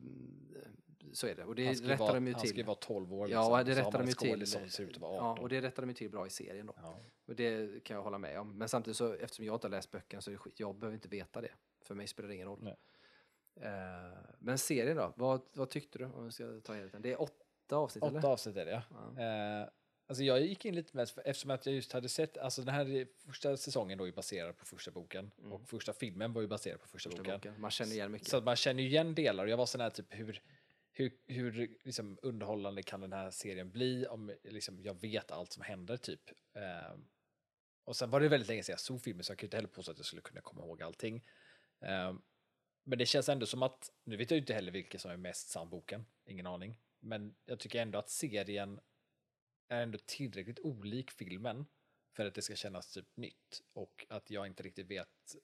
[1.14, 1.44] så är det.
[1.44, 2.66] Och det Han rättar vara, de ju han ska till.
[2.66, 3.30] vara 12 år.
[3.30, 4.48] Ja, liksom, det så har rättar de ju till.
[4.48, 5.36] som ser ut att vara 18.
[5.38, 6.74] Ja, och det rättar de ju till bra i serien då.
[6.82, 6.96] Ja.
[7.26, 8.58] Och det kan jag hålla med om.
[8.58, 11.42] Men samtidigt så, eftersom jag inte har läst böckerna så det jag behöver inte veta
[11.42, 11.52] det.
[11.82, 12.68] För mig spelar det ingen roll.
[13.56, 13.72] Eh,
[14.40, 15.14] men serien då?
[15.16, 16.06] Vad, vad tyckte du?
[16.06, 17.02] Om vi ska ta helheten.
[17.02, 18.30] Det är åtta avsnitt Åtta eller?
[18.30, 18.84] avsnitt är det ja.
[19.18, 19.62] Ja.
[19.62, 19.68] Eh,
[20.12, 23.08] alltså jag gick in lite med, eftersom att jag just hade sett, alltså den här
[23.26, 26.88] första säsongen då är baserad på första boken och första filmen var ju baserad på
[26.88, 27.18] första, Mm.
[27.18, 27.52] Första boken.
[27.52, 27.62] boken.
[27.62, 28.28] Man känner igen mycket.
[28.28, 30.42] Så att man känner igen delar och jag var sån här typ hur,
[30.92, 35.64] hur, hur liksom underhållande kan den här serien bli om liksom jag vet allt som
[35.64, 36.22] händer typ.
[36.54, 36.96] Eh,
[37.84, 39.58] och sen var det väldigt länge sedan jag såg filmen så jag kan ju inte
[39.58, 41.26] heller påstå att jag skulle kunna komma ihåg allting.
[41.82, 42.14] Eh,
[42.84, 45.18] men det känns ändå som att, nu vet jag ju inte heller vilken som är
[45.18, 46.80] mest sann boken, ingen aning.
[47.00, 48.80] Men jag tycker ändå att serien
[49.72, 51.66] är ändå tillräckligt olik filmen
[52.14, 55.36] för att det ska kännas typ nytt och att jag inte riktigt vet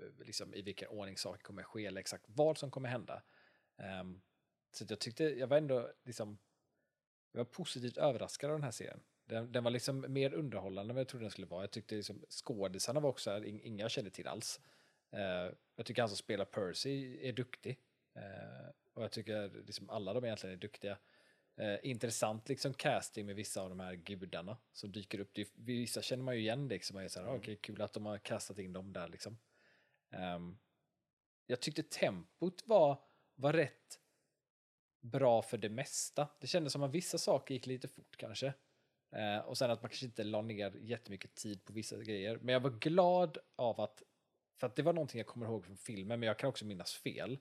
[0.00, 3.22] eh, liksom, i vilken ordning saker kommer ske eller exakt vad som kommer hända.
[4.00, 4.22] Um,
[4.70, 6.38] så jag tyckte, jag var ändå liksom,
[7.32, 9.00] jag var positivt överraskad av den här serien.
[9.24, 11.62] Den, den var liksom mer underhållande än vad jag trodde den skulle vara.
[11.62, 14.60] Jag tyckte liksom skådisarna var också inga jag kände till alls.
[15.14, 17.78] Uh, jag tycker han som spelar Percy är duktig.
[18.16, 20.98] Uh, och jag tycker liksom alla de egentligen är duktiga.
[21.58, 25.30] Eh, intressant liksom casting med vissa av de här gudarna som dyker upp.
[25.34, 26.94] Det, vissa känner man ju igen liksom.
[26.94, 27.40] Man är så här, Mm.
[27.40, 29.38] okej, kul att de har kastat in dem där liksom.
[30.10, 30.58] Ehm,
[31.46, 32.98] jag tyckte tempot var,
[33.34, 34.00] var rätt
[35.00, 36.28] bra för det mesta.
[36.40, 38.54] Det kändes som att vissa saker gick lite fort kanske.
[39.12, 42.38] Eh, och sen att man kanske inte la ner jättemycket tid på vissa grejer.
[42.42, 44.02] Men jag var glad av att,
[44.60, 46.94] för att det var någonting jag kommer ihåg från filmen, men jag kan också minnas
[46.94, 47.38] fel.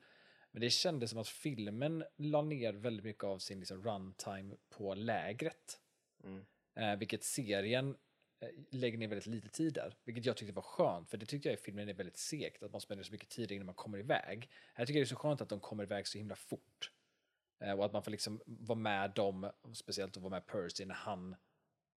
[0.58, 4.94] Men det kändes som att filmen la ner väldigt mycket av sin liksom, runtime på
[4.94, 5.80] lägret.
[6.24, 6.46] Mm.
[6.76, 7.98] Eh, vilket serien
[8.40, 9.96] eh, lägger ner väldigt lite tid där.
[10.04, 12.72] Vilket jag tyckte var skönt, för det tyckte jag i filmen är väldigt segt, att
[12.72, 14.50] man spenderar så mycket tid innan man kommer iväg.
[14.74, 16.92] Här tycker jag det är så skönt att de kommer iväg så himla fort.
[17.60, 20.96] Eh, och att man får liksom vara med dem, speciellt att vara med Percy när
[20.96, 21.36] han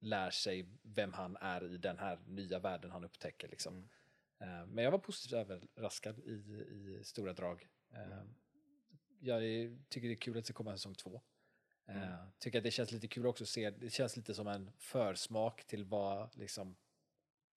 [0.01, 3.49] lär sig vem han är i den här nya världen han upptäcker.
[3.49, 3.89] Liksom.
[4.39, 4.61] Mm.
[4.61, 7.69] Eh, men jag var positivt överraskad i, i stora drag.
[7.95, 8.23] Eh,
[9.21, 11.21] jag är, tycker det är kul att det kommer en säsong två.
[11.87, 14.71] Eh, tycker att det känns lite kul också att se, det känns lite som en
[14.79, 16.77] försmak till vad liksom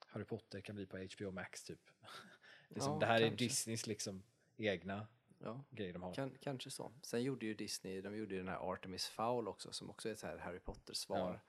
[0.07, 1.89] Harry Potter kan bli på HBO Max typ.
[2.69, 3.45] liksom, Ja, det här är kanske.
[3.45, 4.23] Disneys liksom
[4.57, 5.07] egna
[5.43, 6.13] Ja, grejer de har.
[6.13, 6.93] kan, kanske så.
[7.01, 10.13] Sen gjorde ju Disney, de gjorde ju den här Artemis Fowl också som också är
[10.13, 11.41] ett så här Harry Potter-svar.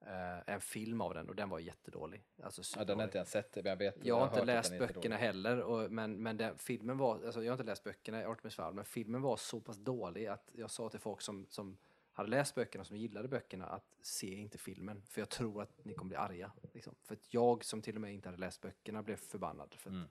[0.00, 2.24] Eh, en film av den och den var jättedålig.
[2.42, 4.04] Alltså Ja, den har inte ens sett men jag vet.
[4.04, 7.54] Jag har inte läst böckerna heller, och, men, men den, filmen var, alltså jag har
[7.54, 10.88] inte läst böckerna i Artemis Fowl, men filmen var så pass dålig att jag sa
[10.88, 11.78] till folk som, som
[12.12, 15.94] hade läst böckerna, som gillade böckerna, att se inte filmen, för jag tror att ni
[15.94, 16.52] kommer bli arga.
[16.72, 16.94] Liksom.
[17.04, 20.08] För att jag som till och med inte hade läst böckerna blev förbannad, för Mm.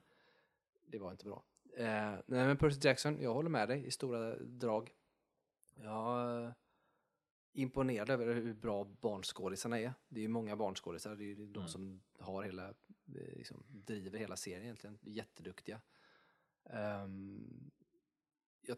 [0.86, 1.42] det var inte bra.
[1.76, 1.84] Eh,
[2.26, 4.94] nej men Percy Jackson, jag håller med dig i stora drag.
[5.74, 6.54] Jag är
[7.58, 9.94] imponerad över hur bra barnskådisarna är.
[10.08, 11.68] Det är ju många barnskådisar, det är ju de Mm.
[11.68, 14.98] som har hela, eh, liksom, driver hela serien egentligen.
[15.02, 15.80] Jätteduktiga.
[16.64, 17.70] Ehm,
[18.60, 18.76] jag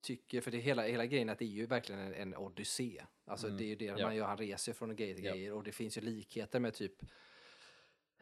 [0.00, 3.04] tycker, för det hela, hela grejen att det är ju verkligen en, en odyssé.
[3.24, 3.58] Alltså Mm.
[3.58, 4.06] det är ju det Ja.
[4.06, 5.32] man gör, han reser från grejer till Ja.
[5.32, 7.02] grejer och det finns ju likheter med typ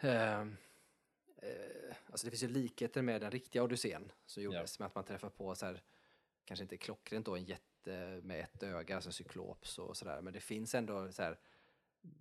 [0.01, 0.47] eh,
[2.07, 5.31] alltså det finns ju likheter med den riktiga Odyssén som gjordes med att man träffar
[5.31, 5.83] på så här,
[6.45, 7.63] kanske inte klockrent då en jätte
[8.23, 11.39] med ett öga, alltså cyklops och sådär, men det finns ändå så här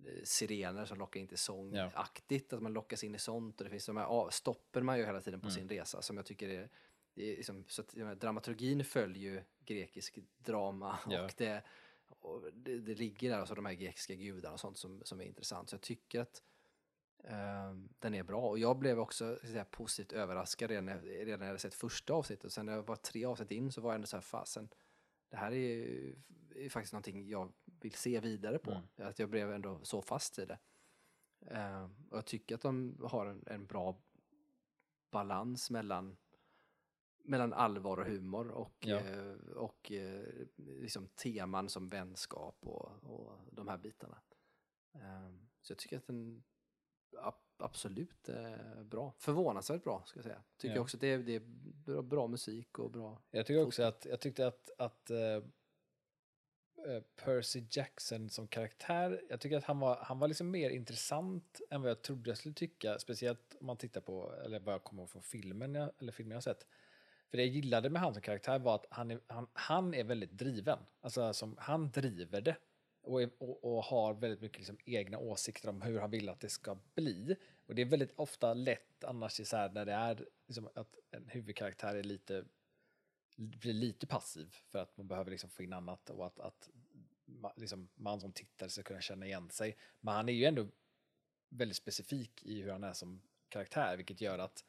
[0.06, 3.70] eh, sirener som lockar in till sång-aktigt, att man lockas in i sånt och det
[3.70, 5.54] finns de här stoppen man gör hela tiden på Mm.
[5.54, 6.62] sin resa som jag tycker är,
[7.14, 11.24] är liksom, så att, menar, dramaturgin följer ju grekisk drama Ja.
[11.24, 11.62] och, det,
[12.08, 15.24] och det, det ligger där, alltså de här grekiska gudarna och sånt som, som är
[15.24, 15.68] intressant.
[15.70, 16.42] Så jag tycker att
[17.28, 21.46] Ehm, den är bra och jag blev också säga, positivt överraskad redan när, redan när
[21.46, 22.52] jag hade sett första avsnittet.
[22.52, 24.68] Sen när jag var tre avsnitt in så var jag ändå så här, fasen,
[25.34, 26.14] det här är,
[26.54, 28.70] är faktiskt någonting jag vill se vidare på.
[28.70, 28.82] Mm.
[28.96, 30.58] Att jag blev ändå så fast i det.
[31.46, 33.96] Ehm, och jag tycker att de har en, en bra
[35.10, 36.16] balans mellan
[37.24, 38.96] mellan allvar och humor och, Ja.
[39.00, 44.18] eh, och eh, liksom teman som vänskap och, och de här bitarna.
[44.92, 46.44] Ehm, så jag tycker att den
[47.58, 49.14] absolut är bra.
[49.18, 50.42] Förvånansvärt bra, ska jag säga.
[50.56, 50.80] Tycker Ja.
[50.80, 53.22] också att det är, det är bra, musik och bra...
[53.30, 59.40] Jag tycker också att, jag tyckte att, att eh, eh, Percy Jackson som karaktär, jag
[59.40, 62.54] tycker att han var, han var liksom mer intressant än vad jag trodde jag skulle
[62.54, 66.12] tycka, speciellt om man tittar på, eller vad jag kommer ihåg från filmen, jag, eller
[66.12, 66.66] filmen jag har sett.
[67.30, 70.04] För det jag gillade med han som karaktär var att han är, han, han är
[70.04, 70.78] väldigt driven.
[71.00, 72.56] Alltså som, han driver det.
[73.04, 76.40] Och, är, och, och har väldigt mycket liksom egna åsikter om hur han vill att
[76.40, 77.36] det ska bli.
[77.66, 80.96] Och det är väldigt ofta lätt annars i så här, när det är liksom att
[81.10, 82.44] en huvudkaraktär är lite
[83.36, 86.70] blir lite passiv för att man behöver liksom få in annat och att, att
[87.56, 89.76] liksom, man som tittare ska kunna känna igen sig.
[90.00, 90.66] Men han är ju ändå
[91.48, 94.64] väldigt specifik i hur han är som karaktär, vilket gör att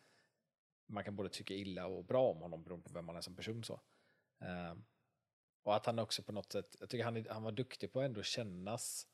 [0.86, 3.36] man kan både tycka illa och bra om honom beroende på vem man är som
[3.36, 3.64] person.
[3.64, 3.82] Så.
[4.40, 4.76] Eh,
[5.66, 8.06] och att han också på något sätt, jag tycker han, han var duktig på att
[8.06, 9.08] ändå kännas,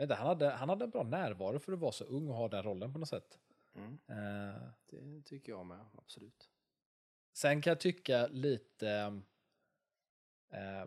[0.00, 2.48] inte, han, hade, han hade en bra närvaro för att vara så ung och ha
[2.48, 3.38] den rollen på något sätt.
[3.74, 3.98] Mm.
[4.08, 6.50] Eh, Det tycker jag med, absolut.
[7.32, 9.22] Sen kan jag tycka lite...
[10.52, 10.86] Eh,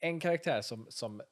[0.00, 1.22] en karaktär som, som,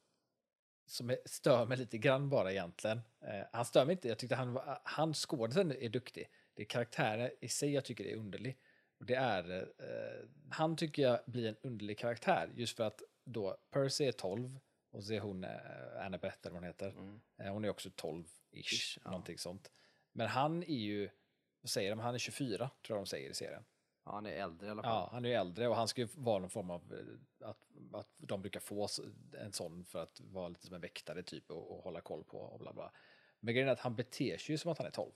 [0.87, 3.01] som stör mig lite grann bara egentligen.
[3.21, 6.29] Eh, han stör mig inte, jag tyckte han, han skådisen är duktig.
[6.55, 8.59] Det är karaktären i sig jag tycker är underlig.
[8.99, 9.73] Och det är,
[10.51, 15.05] han tycker jag blir en underlig karaktär just för att då Percy är 12 och
[15.05, 16.91] så är hon eh, Annabeth eller vad hon heter.
[16.91, 17.21] Mm.
[17.37, 19.11] Eh, hon är också 12-ish, Ish, ja.
[19.11, 19.71] någonting sånt.
[20.13, 21.11] Men han är ju,
[21.61, 23.65] vad säger de, han är 24 tror jag de säger i serien.
[24.05, 24.93] Ja, han är äldre i alla fall.
[24.93, 27.67] Ja, han är ju äldre och han ska ju vara någon form av eh, att,
[27.93, 28.89] att de brukar få
[29.39, 32.39] en sån för att vara lite som en väktare typ och, och hålla koll på
[32.39, 32.93] och bla bla.
[33.41, 35.13] Men grejen är att han beter sig ju som att han är 12.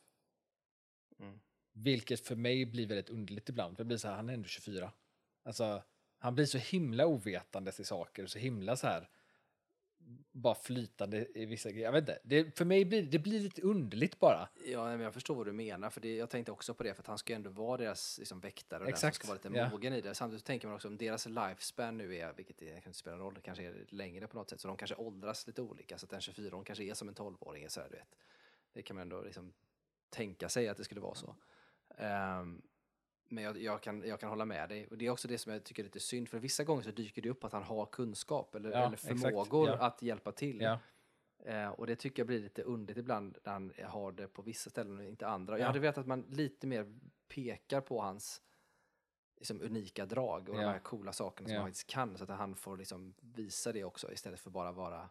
[1.19, 1.41] Mm.
[1.73, 4.49] Vilket för mig blir väldigt underligt ibland, för det blir så här, han är ändå
[4.49, 4.93] 24.
[5.43, 5.83] Alltså,
[6.27, 9.09] han blir så himla ovetande till saker och så himla så här
[10.33, 11.85] bara flytande i vissa grejer.
[11.85, 14.49] Jag vet inte, det, för mig blir det blir lite underligt bara.
[14.67, 17.03] Ja, men jag förstår vad du menar, för det, jag tänkte också på det, för
[17.03, 19.39] att han ska ju ändå vara deras liksom, väktare och den som Exakt, ska vara
[19.43, 19.71] lite ja.
[19.71, 20.15] mogen i det.
[20.15, 23.39] Samtidigt tänker man också om deras lifespan nu är, vilket det kan inte spela roll,
[23.43, 26.21] kanske är längre på något sätt, så de kanske åldras lite olika, så att en
[26.21, 27.71] 24 kanske är som en 12-åring.
[27.71, 28.17] Så här, du vet.
[28.73, 29.53] Det kan man ändå liksom
[30.11, 31.37] tänka sig att det skulle vara så.
[31.99, 32.63] Ehm,
[33.29, 34.87] men jag, jag, kan, jag kan hålla med dig.
[34.87, 36.91] Och det är också det som jag tycker är lite synd, för vissa gånger så
[36.91, 39.75] dyker det upp att han har kunskap eller, Ja, eller exakt, förmågor ja.
[39.79, 40.61] att hjälpa till.
[40.61, 40.79] Ja,
[41.45, 44.71] Eh, och det tycker jag blir lite underligt ibland när han har det på vissa
[44.71, 45.53] ställen och inte andra.
[45.59, 45.67] Jag Ja.
[45.67, 48.43] hade velat att man lite mer pekar på hans
[49.37, 52.57] liksom, unika drag och de här coola sakerna som han faktiskt kan så att han
[52.57, 55.09] får liksom visa det också istället för bara vara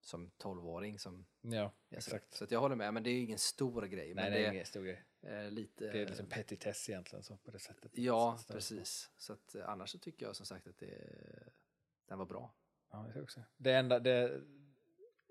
[0.00, 0.98] som 12-åring.
[0.98, 2.34] Som, ja exakt.
[2.34, 4.14] så att jag håller med, men det är ju ingen stor grej.
[4.14, 5.04] Nej, men det är ingen stor grej.
[5.22, 5.92] Är lite...
[5.92, 7.90] Det är liksom petitess egentligen så på det sättet.
[7.94, 9.10] Ja, precis.
[9.16, 10.98] Så att, eh, annars så tycker jag som sagt att det,
[12.06, 12.54] den var bra.
[12.90, 13.42] Ja, det, också.
[13.56, 14.40] det enda, det,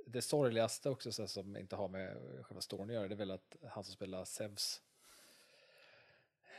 [0.06, 3.18] det sorgligaste också så här, som inte har med själva storyn att göra, det är
[3.18, 4.82] väl att han som spelar Zeus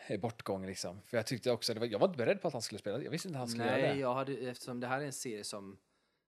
[0.07, 1.03] är bortgång liksom.
[1.03, 3.11] För jag tyckte också, var, jag var inte beredd på att han skulle spela, jag
[3.11, 4.01] visste inte att han skulle Nej, göra det.
[4.01, 5.79] jag hade, eftersom det här är en serie som,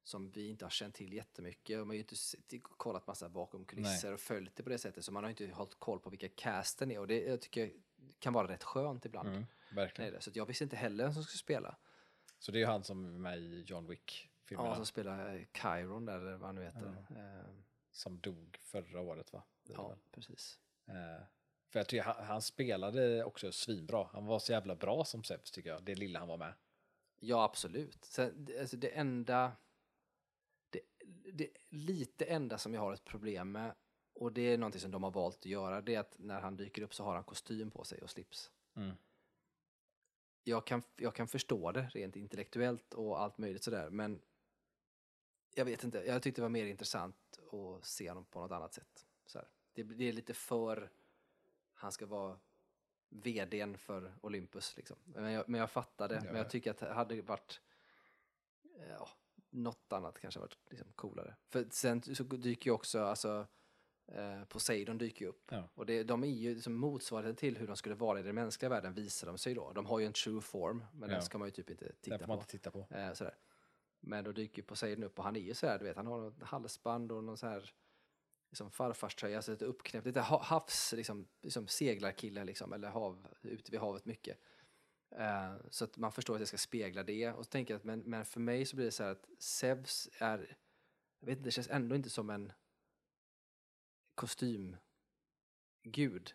[0.02, 3.64] som vi inte har känt till jättemycket och man har ju inte kollat massa bakom
[3.64, 6.28] kulisser och följt det på det sättet så man har inte hållit koll på vilka
[6.28, 7.72] casten är och det jag tycker
[8.18, 9.28] kan vara rätt skönt ibland.
[9.28, 10.12] Mm, Nej, verkligen.
[10.12, 10.20] det.
[10.20, 11.76] Så jag visste inte heller vem som skulle spela.
[12.38, 15.42] Så det är ju han som är med i John Wick-filmerna, Ja, som spelar eh,
[15.54, 17.04] Chiron där, eller vad han nu heter.
[17.10, 17.50] Eh,
[17.90, 19.42] som dog förra året va?
[19.62, 19.98] Ja, väl.
[20.10, 20.58] precis.
[20.86, 21.24] Eh,
[21.68, 24.08] för jag tycker han, han spelade också svinbra.
[24.12, 26.54] Han var så jävla bra som Zeus tycker jag, det lilla han var med.
[27.18, 28.04] Ja, absolut.
[28.04, 29.52] Sen, alltså det enda...
[31.33, 33.75] Det, lite enda som jag har ett problem med,
[34.12, 36.57] och det är någonting som de har valt att göra, det är att när han
[36.57, 38.51] dyker upp så har han kostym på sig och slips.
[38.75, 38.96] Mm.
[40.44, 44.20] Jag kan, jag kan förstå det rent intellektuellt och allt möjligt sådär, men
[45.55, 48.75] jag vet inte, jag tyckte det var mer intressant att se honom på något annat
[48.75, 49.07] sätt.
[49.27, 49.40] Så.
[49.73, 50.90] Det, det är lite för,
[51.75, 52.38] han ska vara
[53.09, 54.96] vdn för Olympus liksom.
[55.05, 56.23] Men jag, men jag fattar det, Ja.
[56.25, 57.61] men jag tycker att det hade varit
[58.88, 59.09] ja,
[59.50, 61.36] något annat kanske varit liksom coolare.
[61.48, 63.46] För sen så dyker ju också, alltså
[64.12, 65.48] eh, Poseidon dyker ju upp.
[65.50, 65.68] Ja.
[65.74, 68.68] Och det, de är ju liksom motsvarigheten till hur de skulle vara i den mänskliga
[68.68, 69.72] världen visar de sig då.
[69.72, 71.14] De har ju en true form, men Ja.
[71.14, 72.40] den ska man ju typ inte Den titta får man på.
[72.42, 72.86] inte titta på.
[72.90, 73.34] Eh, sådär.
[74.00, 76.42] Men då dyker Poseidon upp och han är ju sådär, du vet, han har något
[76.42, 77.70] halsband och någon så här
[78.50, 83.70] liksom farfarströja, alltså lite uppknäppt, lite ha- havs, liksom, liksom seglarkille liksom, eller hav, ute
[83.70, 84.38] vid havet mycket.
[85.18, 87.33] Eh, så att man förstår att det ska spegla det.
[87.33, 89.29] Och så tänker jag att, men, men för mig så blir det så här att
[89.38, 90.57] Zeus är,
[91.20, 92.53] jag vet inte, det känns ändå inte som en
[94.14, 94.79] kostymgud.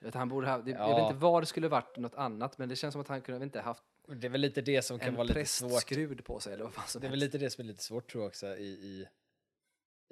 [0.02, 1.08] Utan han borde ha, det, Jag vet Ja.
[1.08, 3.62] inte vad det skulle varit något annat, men det känns som att han kunde inte
[3.62, 6.26] haft Det är väl lite det som kan vara lite svårt.
[6.26, 8.12] på sig eller vad fan som Det är väl lite det som är lite svårt
[8.12, 9.08] tror jag också i, i,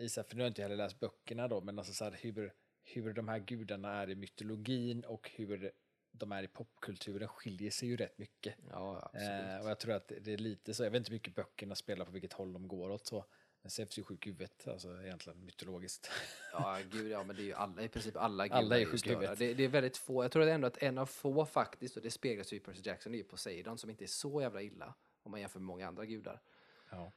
[0.03, 2.03] i så här, för nu har jag inte heller läst böckerna då, men alltså så
[2.03, 5.71] här, hur, hur de här gudarna är i mytologin och hur
[6.15, 8.55] de är i popkulturen skiljer sig ju rätt mycket.
[8.69, 9.11] Ja.
[9.13, 11.75] Eh, och jag tror att det är lite så, jag vet inte hur mycket böckerna
[11.75, 13.25] spelar på vilket håll de går åt så.
[13.61, 16.11] Men Zeus är ju sjuk i huvudet, alltså egentligen mytologiskt.
[16.51, 18.85] Ja, gud, ja, men det är ju alla, i princip alla gudar Alla är ju
[18.85, 19.39] sjuka i huvudet.
[19.39, 22.11] det, det är väldigt få, jag tror ändå att en av få faktiskt, och det
[22.11, 24.93] speglas ju i Percy Jackson, det är ju Poseidon som inte är så jävla illa
[25.23, 26.41] om man jämför med många andra gudar.
[26.89, 27.11] Ja.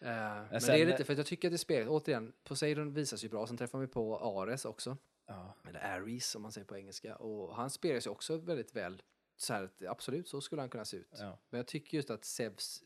[0.00, 2.94] Eh, men det sen- är lite, för att jag tycker att det speglas, återigen, Poseidon
[2.94, 4.96] visas ju bra, sen träffar vi på Ares också,
[5.28, 5.54] Ja.
[5.68, 9.02] eller Ares som man säger på engelska, och han speglas ju också väldigt väl,
[9.36, 11.16] så här, absolut, så skulle han kunna se ut.
[11.18, 11.38] Ja.
[11.50, 12.84] Men jag tycker just att Zeus,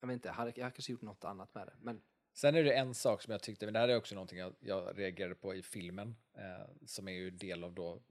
[0.00, 2.02] jag vet inte, jag hade jag hade kanske gjort något annat med det, men
[2.36, 4.54] Sen är det en sak som jag tyckte, men det här är också någonting jag,
[4.60, 8.02] jag reagerade på i filmen, eh, som är ju del av då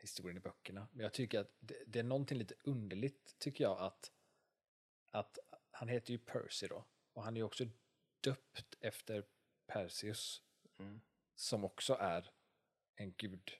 [0.00, 0.88] historien i böckerna.
[0.92, 4.12] Men jag tycker att det, det är någonting lite underligt, tycker jag, att,
[5.10, 5.38] att
[5.70, 6.84] han heter ju Percy då.
[7.12, 7.64] Och han är ju också
[8.20, 9.24] döpt efter
[9.66, 10.42] Perseus.
[10.78, 11.00] Mm.
[11.36, 12.30] Som också är
[12.96, 13.50] en gud,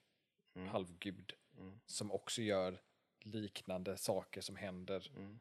[0.55, 0.67] Mm.
[0.69, 1.33] halvgud.
[1.57, 1.79] Mm.
[1.85, 2.81] Som också gör
[3.19, 5.11] liknande saker som händer.
[5.15, 5.39] Mm.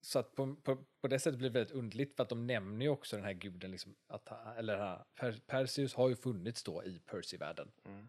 [0.00, 2.86] Så att på, på, på det sättet blir det väldigt underligt för att de nämner
[2.86, 6.84] ju också den här guden, liksom, att, eller här, Per, Perseus har ju funnits då
[6.84, 7.72] i Percy-världen.
[7.84, 8.08] Mm.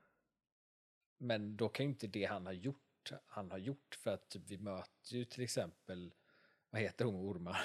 [1.18, 4.44] Men då kan ju inte det han har gjort, han har gjort för att typ,
[4.50, 6.14] vi möter ju till exempel,
[6.70, 7.58] vad heter hon ormar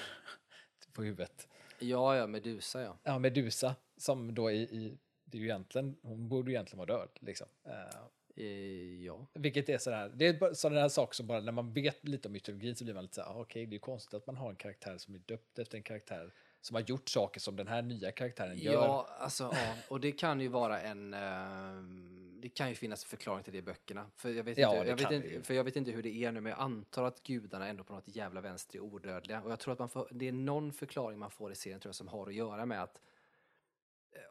[0.93, 1.47] på huvudet?
[1.79, 2.99] Ja, ja, Medusa ja.
[3.03, 4.97] Ja, Medusa, som då i, i
[5.33, 7.47] det är ju egentligen, hon borde ju egentligen vara död liksom.
[7.65, 7.99] Eh,
[8.35, 9.27] Eh, ja.
[9.33, 12.31] vilket är sådär, det är sådana här saker som bara, när man vet lite om
[12.31, 14.55] mytologin så blir man lite såhär, ah, okej, det är konstigt att man har en
[14.55, 18.11] karaktär som är döpt efter en karaktär som har gjort saker som den här nya
[18.11, 18.73] karaktären gör.
[18.73, 21.13] Ja, alltså, ja, och det kan ju vara en...
[21.13, 24.05] ehm, det kan ju finnas förklaring till det i böckerna.
[24.15, 26.31] För jag, vet Ja, inte, jag vet inte, för jag vet inte hur det är
[26.31, 29.41] nu, men jag antar att gudarna ändå på något jävla vänster är odödliga.
[29.41, 31.89] Och jag tror att man får, det är någon förklaring man får i serien tror
[31.89, 33.01] jag, som har att göra med att eh,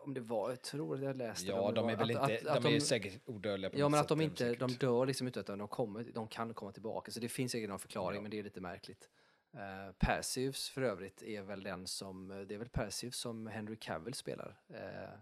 [0.01, 2.17] om det var, jag tror att jag läste det, Ja, det de är var- väl
[2.17, 4.71] att- inte, att- de, att är säkert odödliga på Ja, men att de inte, de
[4.73, 7.11] dör liksom inte utan de, kommer, de kan komma tillbaka.
[7.13, 8.23] Så det finns säkert någon förklaring, Ja.
[8.23, 9.09] men det är lite märkligt.
[9.55, 13.77] Uh, Perseus för övrigt är väl den som, eh, det är väl Perseus som Henry
[13.77, 15.19] Cavill spelar eh,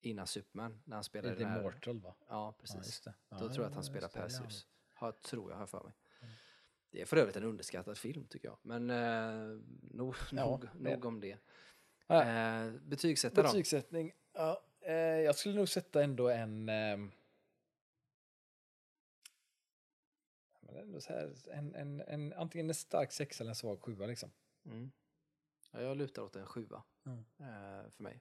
[0.00, 1.60] innan Superman, när han spelar i Lite den här.
[1.60, 2.14] Immortal va?
[2.20, 2.76] Ja, Ja, precis.
[2.76, 3.14] just det.
[3.28, 4.20] Då Ja, tror jag att han spelar det, det.
[4.22, 4.66] Perseus.
[4.94, 5.92] Har, tror jag, har för mig.
[6.90, 8.58] Det är för övrigt en underskattad film tycker jag.
[8.62, 9.60] Men eh,
[9.90, 11.38] nog, Ja, nog, det- nog om det.
[12.12, 12.64] Ja.
[12.66, 13.42] Eh, betygsätta?
[13.42, 16.70] Betygssättning, ja, eh, jag skulle nog sätta ändå en...
[20.98, 24.30] så här, en, en, en, antingen en stark sexa eller en svag sjua liksom.
[24.64, 24.90] Mm.
[25.70, 27.18] Ja, jag lutar åt en sjua Mm.
[27.18, 28.20] eh, för mig.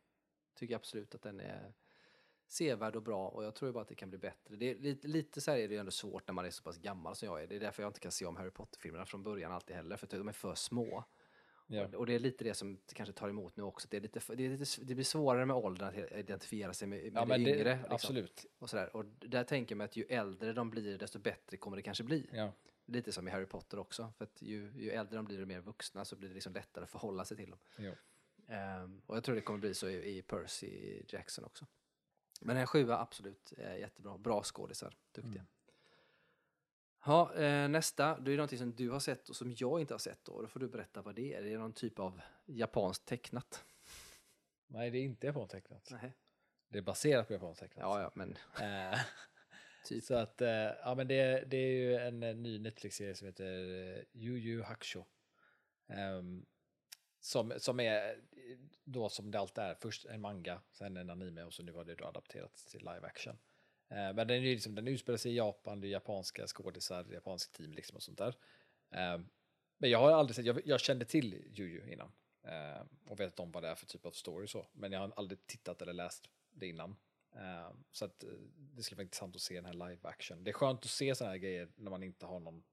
[0.53, 1.73] Tycker absolut att den är
[2.47, 4.55] sevärd och bra och jag tror bara att det kan bli bättre.
[4.55, 6.63] Det är lite, lite så här är det ju ändå svårt när man är så
[6.63, 7.47] pass gammal som jag är.
[7.47, 10.07] Det är därför jag inte kan se om Harry Potter-filmerna från början alltid heller, för
[10.07, 11.03] de är för små.
[11.71, 11.97] Ja.
[11.97, 13.87] Och- det är lite det som kanske tar emot nu också.
[13.91, 17.03] Det, är lite, det, är lite, det blir svårare med åldern att identifiera sig med,
[17.03, 17.75] med Ja, det men det, yngre.
[17.75, 17.93] liksom.
[17.93, 18.45] absolut.
[18.59, 18.95] Och, sådär.
[18.95, 22.29] och där tänker mig att ju äldre de blir, desto bättre kommer det kanske bli.
[22.33, 22.51] Ja.
[22.85, 24.13] Lite som i Harry Potter också.
[24.17, 26.83] För att ju, ju äldre de blir och mer vuxna så blir det liksom lättare
[26.83, 27.59] att förhålla sig till dem.
[28.47, 31.65] Ehm, och jag tror det kommer bli så i, i Percy Jackson också.
[32.41, 33.53] Men en sjua, absolut.
[33.79, 34.17] Jättebra.
[34.17, 34.95] Bra skådisar.
[35.11, 35.33] Duktiga.
[35.33, 35.45] Mm.
[37.05, 38.19] Ja, eh, nästa.
[38.19, 40.25] Det är någonting som du har sett och som jag inte har sett.
[40.25, 40.41] Då.
[40.41, 41.41] Då får du berätta vad det är.
[41.41, 43.65] Det är någon typ av japanskt tecknat.
[44.67, 45.87] Nej, det är inte japantecknat.
[45.91, 46.13] Nej.
[46.69, 47.83] Det är baserat på japantecknat.
[47.83, 48.99] Ja, ja, men Eh,
[49.85, 50.03] typ.
[50.03, 50.49] Så att, eh,
[50.83, 53.45] ja men det, det är ju en, ny Netflix-serie som heter
[54.13, 55.05] Yu Yu Hakusho.
[55.87, 56.45] Ehm,
[57.19, 58.21] som, som är
[58.83, 61.83] då som det alltid är, först en manga, sen en anime och så nu har
[61.83, 63.37] det då adapterats till live action.
[63.91, 67.51] Eh, men den, är liksom, den utspelar sig i Japan, det är japanska skådisar, japansk
[67.51, 68.35] team liksom och sånt där.
[68.91, 69.29] Ehm,
[69.77, 72.11] men jag har aldrig sett, jag, jag kände till Yu innan.
[72.43, 74.67] eh, och vet om vad det är för typ av story så.
[74.73, 76.95] Men jag har aldrig tittat eller läst det innan.
[77.35, 80.43] Eh, så att eh, det skulle vara intressant att se den här live action.
[80.43, 82.63] Det är skönt att se sådana här grejer när man inte har någon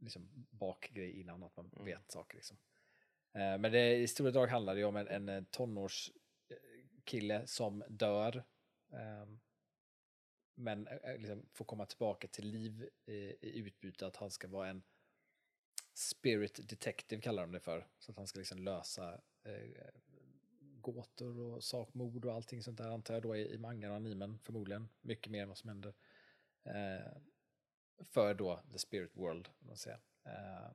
[0.00, 1.84] liksom, bakgrej innan, att man Mm.
[1.84, 2.36] vet saker.
[2.36, 2.56] Liksom.
[3.32, 8.44] Eh, men det, i stora drag handlar det om en, en eh, tonårskille som dör
[10.60, 14.48] men eh, eh, liksom får komma tillbaka till liv i, i utbyte att han ska
[14.48, 14.82] vara en
[15.94, 17.86] spirit detective kallar de det för.
[17.98, 19.86] Så att han ska liksom lösa eh,
[20.80, 24.38] gåtor och sakmord och allting sånt där antar jag då i, i mangan och animen
[24.38, 24.88] förmodligen.
[25.00, 25.94] Mycket mer än vad som händer.
[26.64, 27.12] Eh,
[28.04, 29.48] för då the spirit world.
[29.60, 30.00] om Man säger.
[30.24, 30.70] Eh,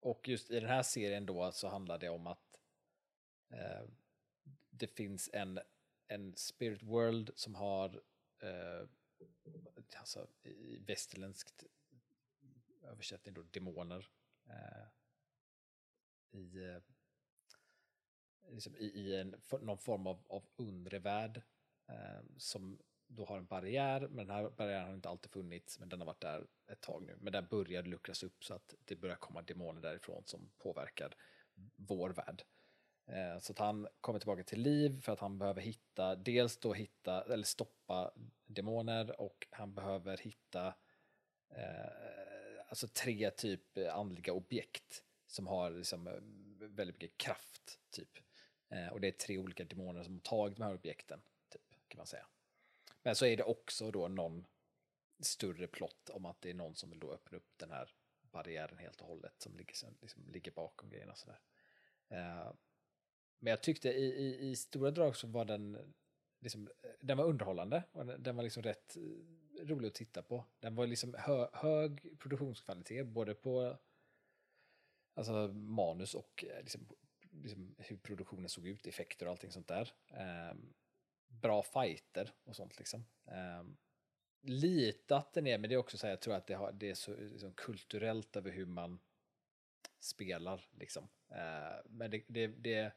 [0.00, 2.58] och just i den här serien då så handlar det om att
[3.48, 3.82] eh,
[4.70, 5.60] det finns en,
[6.08, 8.02] en spirit world som har
[8.42, 8.88] eh,
[9.98, 11.64] alltså, i västerländskt
[12.82, 14.08] översättning då demoner
[14.48, 14.86] eh,
[16.30, 16.82] i, eh,
[18.50, 21.42] liksom i, i en, för- någon form av, av undre värld
[21.88, 25.88] eh, som då har en barriär, men den här barriären har inte alltid funnits, men
[25.88, 27.16] den har varit där ett tag nu.
[27.20, 31.14] Men den börjar luckras upp så att det börjar komma demoner därifrån som påverkar
[31.76, 32.42] vår värld.
[33.06, 36.72] Eh, så att han kommer tillbaka till liv för att han behöver hitta, dels då
[36.72, 38.12] hitta, eller stoppa
[38.46, 40.74] demoner och han behöver hitta
[41.48, 46.14] eh, alltså tre typ andliga objekt som har liksom eh,
[46.68, 47.80] väldigt mycket kraft.
[47.90, 48.18] typ.
[48.68, 51.98] Eh, och det är tre olika demoner som har tagit de här objekten, typ, kan
[51.98, 52.26] man säga.
[53.02, 54.46] Men så är det också då någon
[55.20, 58.78] större plott om att det är någon som vill då öppna upp den här barriären
[58.78, 61.14] helt och hållet som ligger, liksom, ligger bakom grejerna.
[61.14, 61.40] Sådär.
[62.08, 62.52] Eh,
[63.42, 65.80] men jag tyckte i, i, i stora drag så var den, eh,
[66.40, 70.44] liksom, eh, den var underhållande och den, var liksom rätt eh, rolig att titta på.
[70.60, 73.78] Den var liksom hö, hög produktionskvalitet både på
[75.14, 76.88] alltså manus och liksom,
[77.30, 79.92] liksom hur produktionen såg ut, effekter och allting sånt där.
[80.50, 80.74] Um,
[81.26, 83.04] bra fighter och sånt liksom.
[83.60, 83.76] Um,
[84.42, 86.72] lite att den är, men det är också så här, jag tror att det, har,
[86.72, 89.00] det är så liksom, kulturellt över hur man
[90.00, 91.08] spelar liksom.
[91.30, 92.92] Uh, men det, det, det,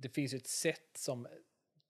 [0.00, 1.28] det finns ju ett sätt som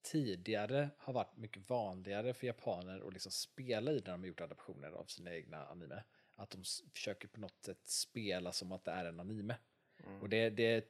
[0.02, 4.40] tidigare har varit mycket vanligare för japaner att liksom spela i när de har gjort
[4.40, 6.02] adaptioner av sina egna anime.
[6.34, 9.56] Att de försöker på något sätt spela som att det är en anime.
[10.04, 10.22] Mm.
[10.22, 10.84] Och det, det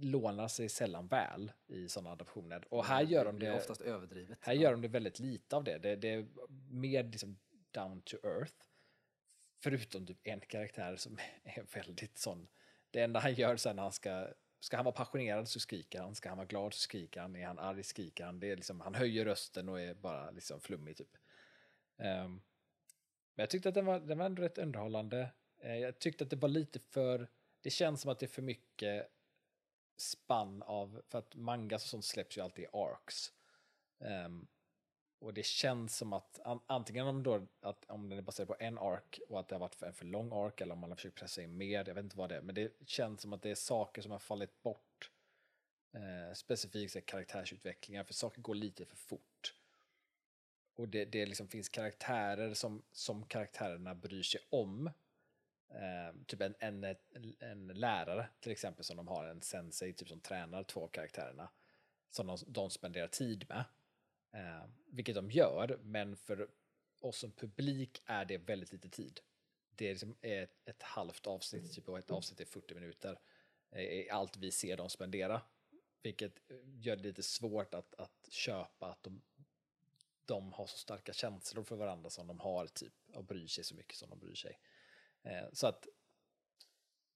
[0.00, 2.74] lånar sig sällan väl i sådana adaptioner.
[2.74, 4.38] Och här gör de blir det, oftast överdrivet.
[4.40, 5.78] här gör de det väldigt lite av det.
[5.78, 6.26] Det, det är
[6.70, 7.38] mer liksom
[7.70, 8.54] down to earth.
[9.62, 12.48] Förutom typ en karaktär som är väldigt sån.
[12.90, 14.28] Det enda han gör sen när han ska,
[14.62, 17.46] ska han vara passionerad så skriker han, ska han vara glad så skriker han, är
[17.46, 18.40] han arg skriker han.
[18.40, 21.16] Det är liksom, han höjer rösten och är bara liksom flummig typ.
[21.96, 22.42] Um,
[23.34, 25.30] men jag tyckte att den var, den var ändå rätt underhållande.
[25.64, 27.28] Uh, jag tyckte att det var lite för,
[27.60, 29.08] det känns som att det är för mycket
[29.96, 33.32] spann av, för att mangas och sånt släpps ju alltid i arcs.
[33.98, 34.48] Um,
[35.22, 38.78] och det känns som att antingen om, då, att, om den är baserad på en
[38.78, 40.96] ark och att det har varit för, en för lång ark eller om man har
[40.96, 43.42] försökt pressa in mer, jag vet inte vad det är, men det känns som att
[43.42, 45.10] det är saker som har fallit bort.
[45.94, 49.54] Eh, specifikt så karaktärsutvecklingar, för saker går lite för fort.
[50.74, 54.86] Och det, det liksom finns karaktärer som, som karaktärerna bryr sig om.
[55.68, 56.96] Eh, typ en, en,
[57.38, 61.48] en lärare till exempel som de har en sensei typ som tränar två av karaktärerna.
[62.10, 63.64] Som de, de spenderar tid med.
[64.32, 66.48] Eh, vilket de gör, men för
[67.00, 69.20] oss som publik är det väldigt lite tid.
[69.74, 73.20] Det är liksom ett, ett halvt avsnitt, typ, och ett avsnitt är 40 minuter.
[73.70, 75.42] eh, är allt vi ser dem spendera.
[76.02, 79.22] Vilket eh, gör det lite svårt att, att köpa att de,
[80.24, 83.74] de har så starka känslor för varandra som de har, typ, och bryr sig så
[83.74, 84.58] mycket som de bryr sig.
[85.22, 85.88] Eh, så att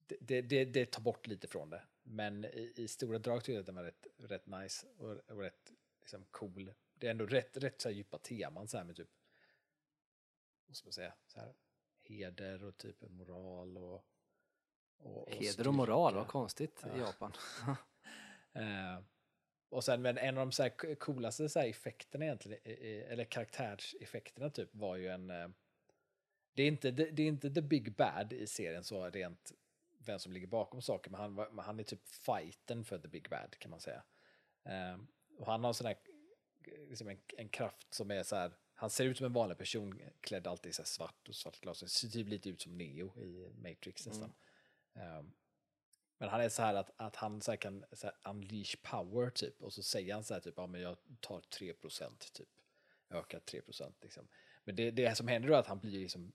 [0.07, 1.83] det, det, det, det tar bort lite från det.
[2.03, 5.41] Men i, i stora drag tycker jag att den var rätt, rätt nice och, och
[5.41, 6.73] rätt liksom, cool.
[6.99, 9.09] Det är ändå rätt, rätt så djupa teman så här med typ,
[10.67, 11.53] vad ska man säga, så här,
[12.03, 14.05] heder och typ moral och...
[14.97, 16.97] och, Heder och moral, vad konstigt i Ja.
[16.97, 17.33] Japan.
[18.53, 18.99] Eh,
[19.69, 23.01] och sen men en av de så här coolaste så här effekterna egentligen, i- i-
[23.03, 25.29] eller karaktärseffekterna typ, var ju en...
[25.29, 25.47] eh,
[26.53, 29.51] Det är, inte, det, det är inte the big bad i serien så rent
[29.99, 33.55] vem som ligger bakom saker, men han, han är typ fighten för the big bad
[33.59, 34.03] kan man säga.
[34.63, 34.97] Eh,
[35.37, 35.97] och han har en sån här,
[36.89, 40.01] liksom en, en kraft som är så här, han ser ut som en vanlig person,
[40.21, 43.49] klädd alltid i så svart och svart glas, ser typ lite ut som Neo i
[43.57, 44.33] Matrix nästan.
[44.93, 45.23] Eh,
[46.17, 49.61] men han är så här att, att han så kan så här unleash power typ.
[49.61, 52.47] Och så säger han så här typ, ja men jag tar 3% typ.
[53.09, 54.27] Ökar 3% liksom.
[54.63, 56.31] Men det, det som händer då är att han blir liksom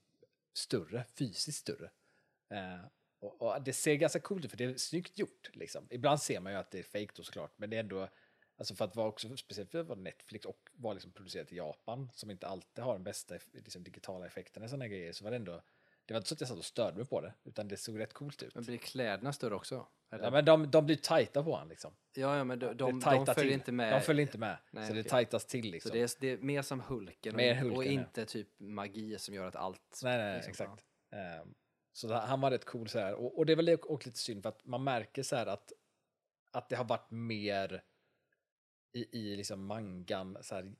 [0.53, 1.91] större, fysiskt större.
[2.49, 2.85] Eh,
[3.19, 5.87] och, och det ser ganska coolt ut för det är snyggt gjort liksom.
[5.89, 7.53] Ibland ser man ju att det är fake då såklart.
[7.57, 8.09] Men det är ändå,
[8.63, 11.55] alltså för att vara också, speciellt för att vara Netflix och vara liksom producerat i
[11.55, 12.09] Japan.
[12.13, 15.13] Som inte alltid har den bästa liksom, digitala effekterna i sådana grejer.
[15.13, 15.61] Så var det ändå,
[16.05, 17.33] det var inte så att jag satt och störde mig på det.
[17.43, 18.55] Utan det såg rätt coolt ut.
[18.55, 19.87] Men blir kläderna större också?
[20.11, 20.23] Eller?
[20.23, 21.95] Ja, men de, de blir tajta på honom liksom.
[22.13, 23.51] ja, ja, men de, Det de, de följer till.
[23.51, 23.93] inte med.
[23.93, 24.57] De följer inte med.
[24.71, 25.09] Nej, så det okej.
[25.09, 25.89] tajtas till liksom.
[25.89, 27.89] Så det är, det är mer som Hulken, Mer och, Hulken, och ja.
[27.91, 29.99] inte typ magi som gör att allt...
[30.03, 30.85] nej, nej, liksom, exakt.
[31.11, 31.53] Ehm,
[31.93, 33.13] så det- han var rätt cool så här.
[33.13, 35.71] Och, och det är väl också lite synd för att man märker så här att,
[36.51, 37.83] att det har varit mer
[38.93, 40.75] i, i liksom mangan, så här,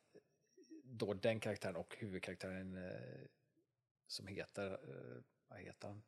[0.83, 3.27] då den karaktären och huvudkaraktären eh,
[4.07, 6.03] som heter, eh, vad heter han?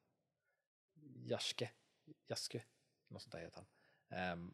[1.26, 1.72] Jaske,
[2.28, 2.64] Jaske,
[3.08, 3.66] något sånt där heter
[4.08, 4.34] han.
[4.34, 4.54] Um,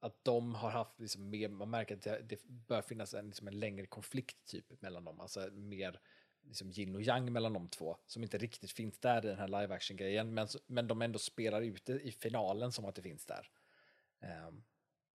[0.00, 3.48] att de har haft liksom mer, man märker att det, det bör finnas en, liksom
[3.48, 6.00] en längre konflikt typ mellan dem, alltså mer
[6.42, 9.48] liksom yin och yang mellan de två, som inte riktigt finns där i den här
[9.48, 13.02] live action grejen, men, men de ändå spelar ut det i finalen som att det
[13.02, 13.50] finns där.
[14.48, 14.64] Um,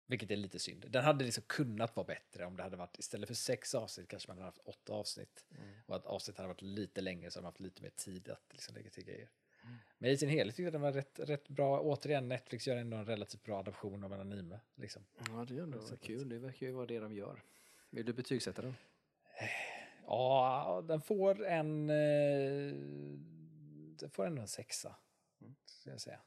[0.07, 0.85] vilket är lite synd.
[0.89, 4.29] Den hade liksom kunnat vara bättre om det hade varit, istället för sex avsnitt kanske
[4.29, 5.45] man hade haft åtta avsnitt.
[5.85, 8.43] Och att avsnittet hade varit lite längre så hade man haft lite mer tid att
[8.51, 9.29] liksom lägga till grejer.
[9.97, 11.79] Men i sin helhet tyckte jag den var rätt, rätt bra.
[11.79, 14.59] Återigen, Netflix gör ändå en relativt bra adaption av en anime.
[14.75, 15.05] Liksom.
[15.29, 16.29] Ja, det är ändå kul.
[16.29, 17.43] Det verkar ju vara det de gör.
[17.89, 18.75] Vill du betygsätta den?
[20.05, 21.89] Ja, den får en...
[21.89, 22.73] Eh,
[23.99, 24.95] den får ändå en sexa.
[25.65, 26.19] Ska jag säga.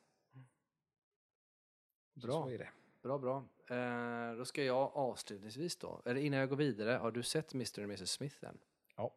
[2.14, 2.42] Bra.
[2.44, 2.68] så är det.
[3.02, 3.44] Bra, bra.
[3.70, 7.78] Eh, då ska jag avslutningsvis då, eller innan jag går vidare, har du sett Mr.
[7.78, 8.10] och Mrs.
[8.10, 8.58] Smith än?
[8.96, 9.14] Ja.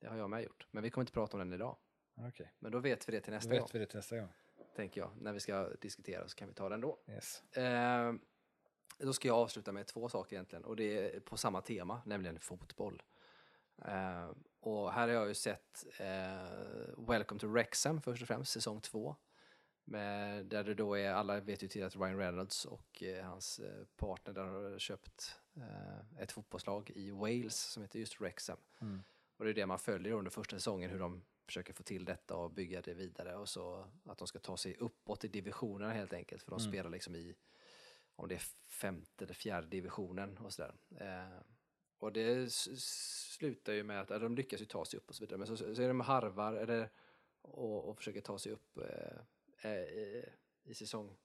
[0.00, 1.76] Det har jag med gjort, men vi kommer inte prata om den idag.
[2.16, 4.16] Okej, Men då vet vi det till då nästa vet gång, vi det till nästa
[4.16, 4.28] gång.
[4.76, 5.10] tänker jag.
[5.20, 6.98] När vi ska diskutera så kan vi ta den då.
[7.08, 7.56] Yes.
[7.56, 8.12] Eh,
[8.98, 12.40] då ska jag avsluta med två saker egentligen, och det är på samma tema, nämligen
[12.40, 13.02] fotboll.
[13.84, 18.80] Eh, och här har jag ju sett eh, Welcome to Wrexham först och främst, säsong
[18.80, 19.16] två.
[19.86, 23.58] Med, där det då är, alla vet ju till att Ryan Reynolds och eh, hans
[23.58, 28.58] eh, partner där har köpt eh, ett fotbollslag i Wales som heter just Wrexham.
[28.80, 29.02] Mm.
[29.36, 32.36] Och det är det man följer under första säsongen, hur de försöker få till detta
[32.36, 36.12] och bygga det vidare och så att de ska ta sig uppåt i divisionerna helt
[36.12, 36.72] enkelt, för de Mm.
[36.72, 37.34] spelar liksom i,
[38.16, 40.74] om det är femte eller fjärde divisionen och sådär.
[41.00, 41.40] Eh,
[41.98, 45.38] och det slutar ju med att de lyckas ju ta sig upp och så vidare,
[45.38, 46.90] men så, så är de harvar eller,
[47.40, 49.18] och, och försöker ta sig upp eh,
[49.68, 50.24] i,
[50.64, 51.16] i säsong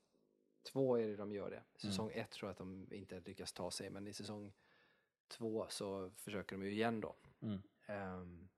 [0.63, 1.63] två är det de gör det.
[1.75, 4.53] I säsong ett tror jag att de inte lyckas ta sig, men i säsong
[5.27, 7.15] två så försöker de ju igen då.
[7.41, 7.61] Mm.
[7.85, 8.49] Ehm,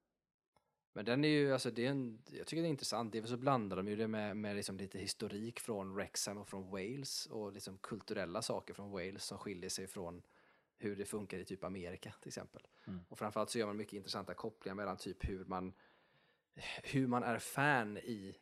[0.94, 3.12] men den är ju, alltså det är en, jag tycker det är intressant.
[3.12, 6.70] Dels så blandar de ju det med, med liksom lite historik från Wrexham och från
[6.70, 10.22] Wales och liksom kulturella saker från Wales som skiljer sig från
[10.78, 12.68] hur det funkar i typ Amerika till exempel.
[12.88, 13.00] Mm.
[13.10, 15.74] Och framförallt så gör man mycket intressanta kopplingar mellan typ hur man,
[16.84, 18.38] hur man är fan i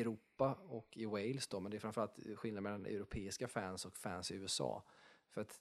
[0.00, 4.30] Europa och i Wales då, men det är framförallt skillnad mellan europeiska fans och fans
[4.30, 4.82] i USA.
[5.30, 5.60] För att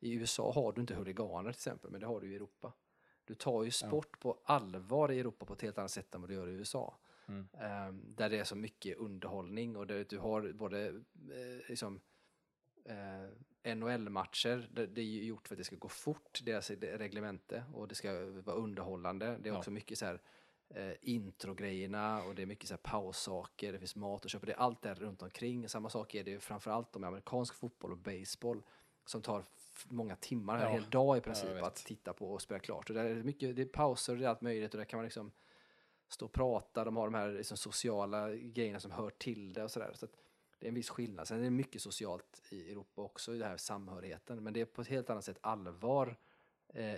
[0.00, 2.72] i USA har du inte huliganer till exempel, men det har du i Europa.
[3.24, 6.30] Du tar ju sport på allvar i Europa på ett helt annat sätt än vad
[6.30, 6.98] du gör i USA.
[7.28, 7.48] Mm.
[7.52, 12.00] Ehm, där det är så mycket underhållning och där du har både eh, liksom,
[12.84, 17.64] eh, NHL-matcher, det, det är ju gjort för att det ska gå fort, deras reglemente,
[17.72, 19.26] och det ska vara underhållande.
[19.42, 19.58] Det är Ja.
[19.58, 20.20] också mycket så här
[20.74, 24.52] eh, introgrejerna och det är mycket så här paussaker, det finns mat att köpa, det
[24.52, 25.68] är allt där runt omkring.
[25.68, 28.62] Samma sak är det ju framförallt med amerikansk fotboll och baseball
[29.04, 29.44] som tar
[29.88, 30.66] många timmar, Ja.
[30.66, 32.88] en hel dag i princip, att titta på och spela klart.
[32.90, 34.84] Och där är det, mycket, det är pauser och det är allt möjligt och där
[34.84, 35.32] kan man liksom
[36.08, 39.70] stå och prata, de har de här liksom sociala grejerna som hör till det och
[39.70, 39.92] sådär.
[39.94, 40.06] Så
[40.58, 41.28] det är en viss skillnad.
[41.28, 44.64] Sen är det mycket socialt i Europa också, i den här samhörigheten, men det är
[44.64, 46.16] på ett helt annat sätt allvar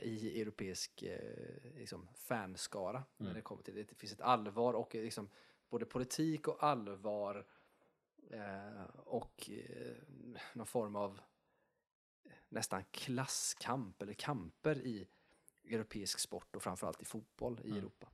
[0.02, 3.04] i europeisk eh, liksom, fanskara.
[3.16, 3.34] När Mm.
[3.36, 3.82] det, kommer till det.
[3.82, 5.28] det finns ett allvar och eh, liksom,
[5.68, 7.46] både politik och allvar
[8.30, 9.96] eh, och eh,
[10.52, 11.20] någon form av
[12.48, 15.08] nästan klasskamp eller kamper i
[15.64, 17.78] europeisk sport och framförallt i fotboll i Mm.
[17.78, 18.08] Europa.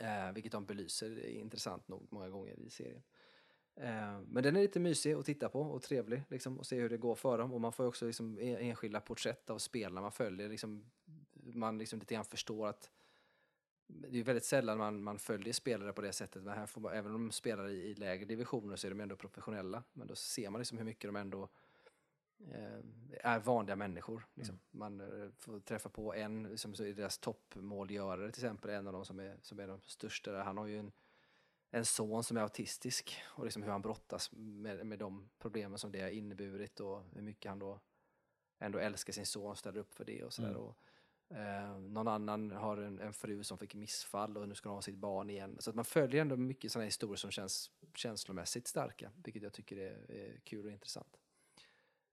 [0.00, 3.02] Eh, vilket de belyser intressant nog många gånger i serien.
[3.76, 6.88] Eh, men den är lite mysig att titta på och trevlig liksom, och se hur
[6.88, 7.52] det går för dem.
[7.52, 10.48] Och man får också liksom, en- enskilda porträtt av spelarna man följer.
[10.48, 10.90] Liksom,
[11.32, 12.90] man liksom lite grann förstår att
[13.86, 16.42] det är väldigt sällan man, man följer spelare på det sättet.
[16.42, 19.00] Men här får man, även om de spelar i, i lägre divisioner så är de
[19.00, 19.82] ändå professionella.
[19.92, 21.48] Men då ser man liksom hur mycket de ändå
[22.52, 22.80] eh,
[23.20, 24.26] är vanliga människor.
[24.34, 24.58] Liksom.
[24.70, 28.92] Man eh, får träffa på en, liksom, så är deras toppmålgörare till exempel, en av
[28.92, 30.32] de som är, som är de största.
[30.32, 30.44] Där.
[30.44, 30.92] Han har ju en,
[31.70, 35.92] en son som är autistisk och liksom hur han brottas med, med de problemen som
[35.92, 37.80] det har inneburit och hur mycket han då
[38.58, 40.48] ändå älskar sin son och ställer upp för det och sådär.
[40.48, 40.62] Mm.
[40.62, 40.76] Och,
[41.36, 44.82] eh, någon annan har en, en fru som fick missfall och nu ska hon ha
[44.82, 45.56] sitt barn igen.
[45.60, 49.76] Så att man följer ändå mycket sådana historier som känns känslomässigt starka, vilket jag tycker
[49.76, 51.16] är, är kul och intressant.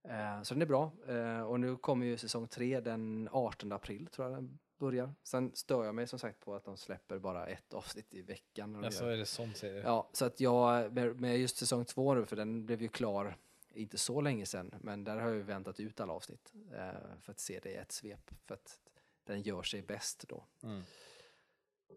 [0.08, 0.92] Eh, så den är bra.
[1.08, 5.14] Eh, och nu kommer ju säsong tre den 18 april tror jag den börjar.
[5.24, 8.84] Sen stör jag mig som sagt på att de släpper bara ett avsnitt i veckan.
[8.84, 9.82] Ja, så är det sån serie.
[9.84, 13.38] Ja, så att jag, med, just säsong två nu, för den blev ju klar
[13.74, 17.32] inte så länge sedan, men där har jag ju väntat ut alla avsnitt eh, för
[17.32, 18.80] att se det i ett svep, för att
[19.24, 20.46] den gör sig bäst då.
[20.64, 20.84] Mm.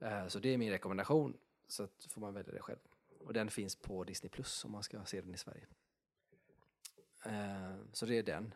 [0.01, 1.37] Eh, så det är min rekommendation,
[1.69, 2.79] så att får man välja det själv.
[3.21, 5.67] Och den finns på Disney Plus om man ska se den i Sverige.
[7.25, 8.55] Eh, så det är den.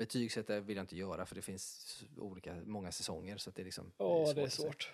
[0.00, 3.92] Betygsätta vill jag inte göra för det finns olika, många säsonger så det är liksom
[3.98, 4.92] Åh, det är svårt.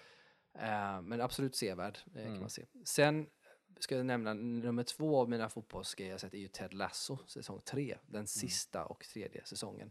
[0.55, 2.41] Eh, men absolut sevärd eh, kan Mm.
[2.41, 2.65] man se.
[2.85, 3.27] Sen
[3.79, 7.61] ska jag nämna nummer två av mina fotbollsgrejer jag sett är ju Ted Lasso, säsong
[7.65, 7.93] tre.
[7.93, 7.99] Mm.
[8.07, 9.91] Den sista och tredje säsongen.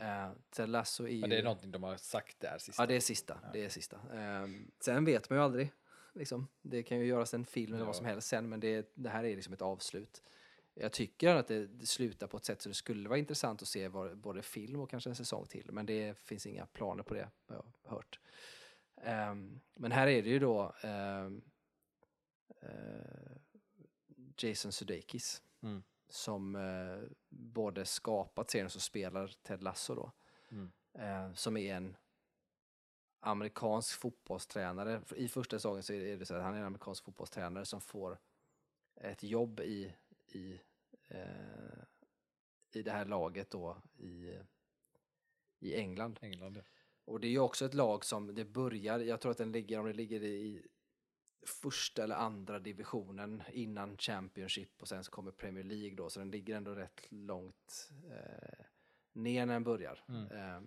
[0.00, 1.20] Eh, Ted Lasso är ju...
[1.20, 2.78] Men det är någonting de har sagt där sist.
[2.78, 3.38] Ja, det är sista.
[3.52, 4.00] Det är sista.
[4.14, 5.72] Ehm, sen vet man ju aldrig.
[6.14, 6.48] Liksom.
[6.62, 7.86] Det kan ju göras en film eller Ja.
[7.86, 10.22] vad som helst sen, men det, det här är liksom ett avslut.
[10.74, 13.68] Jag tycker att det, det slutar på ett sätt så det skulle vara intressant att
[13.68, 17.14] se var, både film och kanske en säsong till, men det finns inga planer på
[17.14, 18.20] det, har jag hört.
[19.02, 21.42] Ehm, men här är det ju då ehm,
[22.60, 23.36] eh,
[24.36, 25.82] Jason Sudeikis Mm.
[26.08, 30.12] som eh, både skapat serien och spelar Ted Lasso då
[30.50, 30.72] Mm.
[30.98, 31.96] eh, som är en
[33.20, 35.02] amerikansk fotbollstränare.
[35.16, 38.18] I första säsongen så är det så att han är en amerikansk fotbollstränare som får
[39.00, 39.94] ett jobb i,
[40.32, 40.60] i,
[41.08, 41.82] eh,
[42.72, 44.38] i det här laget då i,
[45.58, 46.18] i England.
[46.22, 46.56] England.
[46.56, 46.62] ja.
[47.04, 49.78] Och det är ju också ett lag som det börjar, jag tror att den ligger,
[49.78, 50.66] om det ligger i
[51.46, 56.30] första eller andra divisionen innan Championship och sen så kommer Premier League då, så den
[56.30, 58.64] ligger ändå rätt långt eh,
[59.12, 60.04] ner när den börjar.
[60.08, 60.30] Mm.
[60.30, 60.62] Eh,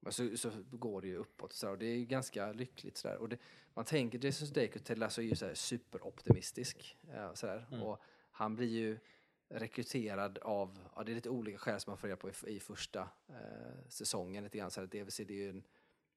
[0.00, 2.96] men så, så går det ju uppåt och, så, och det är ju ganska lyckligt
[2.96, 3.16] sådär.
[3.16, 3.38] Och det,
[3.74, 6.96] man tänker Jason Sudeikis till är ju så superoptimistisk.
[7.08, 7.66] Eh, sådär.
[7.70, 7.82] Mm.
[7.82, 8.00] och
[8.36, 8.98] Han blir ju
[9.48, 12.60] rekryterad av, ja det är lite olika skäl som man får reda på i, i
[12.60, 14.70] första eh, säsongen lite grann.
[14.70, 15.64] Så här, DVC det är ju en,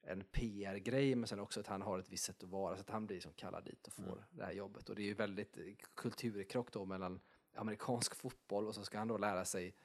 [0.01, 2.89] en PR-grej men sen också att han har ett visst sätt att vara så att
[2.89, 4.17] han blir som kallad dit och får Mm.
[4.31, 4.89] det här jobbet.
[4.89, 5.63] Och det är ju väldigt eh,
[5.95, 7.19] kulturkrock då mellan
[7.55, 9.75] amerikansk fotboll och så ska han då lära sig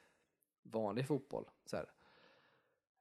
[0.63, 1.45] vanlig fotboll.
[1.67, 1.91] Så här.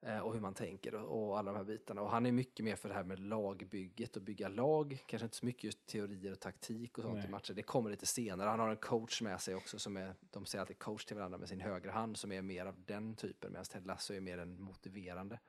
[0.01, 2.01] Eh, och hur man tänker och, alla de här bitarna.
[2.01, 5.03] Och han är mycket mer för det här med lagbygget och bygga lag.
[5.05, 7.25] Kanske inte så mycket just teorier och taktik och sånt Nej.
[7.25, 7.53] i matcher.
[7.53, 8.49] Det kommer lite senare.
[8.49, 11.37] Han har en coach med sig också som är, de säger alltid coach till varandra
[11.37, 14.37] med sin högra hand som är mer av den typen medan Ted Lasso är mer
[14.37, 15.39] en motiverande.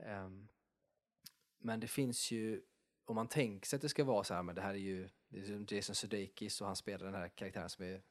[0.00, 0.48] Ehm,
[1.58, 2.62] men det finns ju,
[3.04, 5.08] om man tänker sig att det ska vara så här, men det här är ju
[5.28, 8.02] det är som Jason Sudeikis och han spelar den här karaktären som är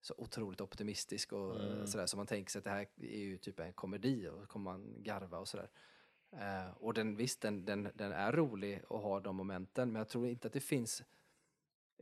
[0.00, 1.86] så otroligt optimistisk och Mm.
[1.86, 2.06] sådär.
[2.06, 5.02] Så man tänker sig att det här är ju typ en komedi och kommer man
[5.02, 5.70] garva och sådär.
[6.32, 10.08] Eh, och den, visst, den, den, den är rolig och har de momenten, men jag
[10.08, 11.02] tror inte att det finns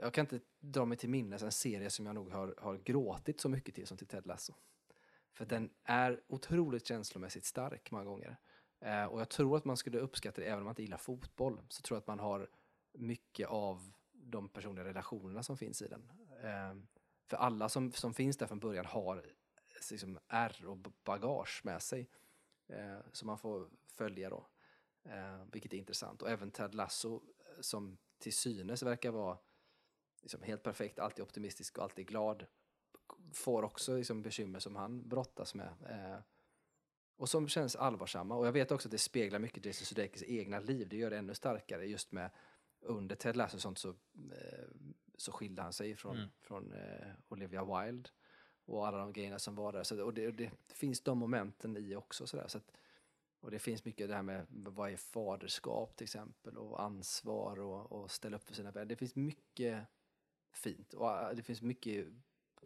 [0.01, 3.41] jag kan inte dra mig till minnes en serie som jag nog har, har gråtit
[3.41, 4.55] så mycket till som till Ted Lasso.
[5.33, 8.37] För den är otroligt känslomässigt stark många gånger.
[8.81, 11.61] Eh, och jag tror att man skulle uppskatta det även om man inte gillar fotboll.
[11.69, 12.49] Så tror jag att man har
[12.93, 16.11] mycket av de personliga relationerna som finns i den.
[16.43, 16.75] Eh,
[17.29, 19.23] för alla som, som finns där från början har eh,
[19.91, 22.11] liksom ärr och bagage med sig.
[22.69, 24.47] Eh, som man får följa då.
[25.05, 26.23] Eh, vilket är intressant.
[26.23, 29.39] Och även Ted Lasso eh, som till synes verkar vara
[30.23, 32.47] liksom helt perfekt, alltid optimistisk och alltid glad.
[33.33, 35.73] Får också liksom bekymmer som han brottas med.
[35.89, 36.21] Eh,
[37.17, 38.35] och som känns allvarsamma.
[38.35, 40.89] Och jag vet också att det speglar mycket Jason Sudeikis egna liv.
[40.89, 42.31] Det gör det ännu starkare just med
[42.81, 44.65] under Ted Lasso och sånt så, eh,
[45.21, 46.29] så skilde han sig från, Mm.
[46.41, 48.11] från eh, Olivia Wilde
[48.65, 49.83] och alla de grejerna som var där.
[49.83, 52.27] Så, och det, och det finns de momenten i också.
[52.27, 52.73] Så där, så att,
[53.41, 57.93] och det finns mycket det här med vad är faderskap till exempel och ansvar och,
[57.93, 58.87] och ställa upp för sina vänner.
[58.87, 59.87] Det finns mycket
[60.53, 62.07] fint och äh, det finns mycket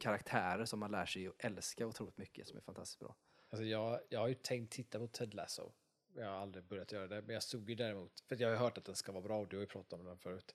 [0.01, 3.17] karaktärer som man lär sig att älska otroligt mycket som är fantastiskt bra.
[3.51, 5.73] Alltså jag, jag har ju tänkt titta på Ted Lasso.
[6.15, 8.59] Jag har aldrig börjat göra det, men jag såg ju däremot, för jag har ju
[8.59, 10.55] hört att den ska vara bra och du har ju pratat om den förut.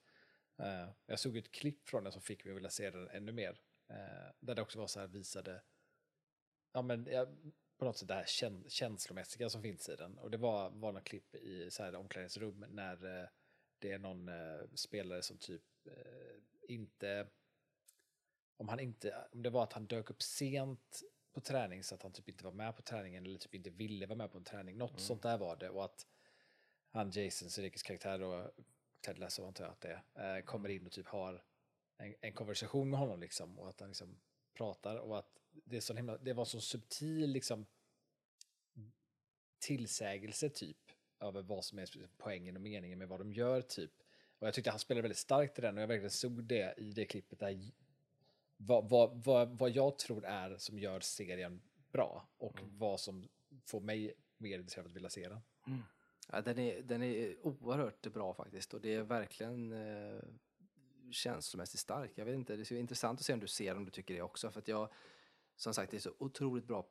[0.58, 3.32] Eh, jag såg ett klipp från den som fick mig att vilja se den ännu
[3.32, 3.60] mer.
[3.88, 5.62] Eh, där det också var så här visade,
[6.72, 7.26] ja men ja,
[7.78, 10.18] på något sätt det här kän, känslomässiga som finns i den.
[10.18, 13.28] Och det var, var något klipp i så här omklädningsrum när eh,
[13.78, 17.28] det är någon eh, spelare som typ eh, inte,
[18.56, 21.02] om han inte, om det var att han dök upp sent
[21.32, 24.06] på träning så att han typ inte var med på träningen eller typ inte ville
[24.06, 24.78] vara med på en träning.
[24.78, 26.06] Något sånt där var det och att
[26.90, 28.50] han Jason Sudeikis karaktär och
[29.08, 31.42] Ted Lasso antar jag att det är, eh, kommer in och typ har
[31.96, 34.18] en, en konversation med honom liksom och att han liksom
[34.54, 37.66] pratar och att det, är så himla, det var så subtil liksom
[39.58, 40.76] tillsägelse typ
[41.20, 43.92] över vad som är poängen och meningen med vad de gör typ.
[44.38, 46.92] Och jag tyckte han spelade väldigt starkt i den och jag verkligen såg det i
[46.92, 47.70] det klippet där
[48.56, 51.60] vad, vad, vad, vad jag tror är som gör serien
[51.92, 53.28] bra och vad som
[53.64, 55.40] får mig mer intresserad av att vilja se den.
[56.32, 60.20] Ja, den, är, den är oerhört bra faktiskt och det är verkligen eh,
[61.10, 62.12] känslomässigt stark.
[62.14, 64.22] Jag vet inte, det är intressant att se om du ser om du tycker det
[64.22, 64.50] också.
[64.50, 64.88] För att jag,
[65.56, 66.86] som sagt, det är så otroligt bra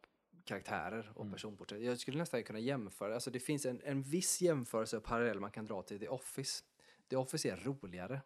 [0.45, 1.81] karaktärer och personporträtt.
[1.81, 5.51] Jag skulle nästan kunna jämföra, alltså det finns en, en viss jämförelse och parallell man
[5.51, 6.63] kan dra till The Office.
[7.09, 8.21] The Office är roligare.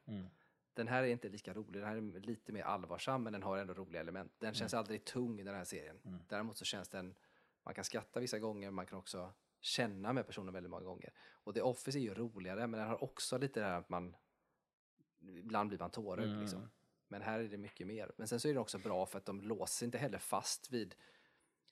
[0.74, 3.58] Den här är inte lika rolig, den här är lite mer allvarsam men den har
[3.58, 4.32] ändå roliga element.
[4.40, 6.00] Den känns aldrig tung i den här serien.
[6.28, 7.16] Däremot så känns den,
[7.64, 11.14] man kan skratta vissa gånger, man kan också känna med personen väldigt många gånger.
[11.32, 14.16] Och The Office är ju roligare men den har också lite det här att man,
[15.20, 16.70] ibland blir man tårögd liksom.
[17.08, 18.12] Men här är det mycket mer.
[18.18, 20.96] Men sen så är det också bra för att de låser inte heller fast vid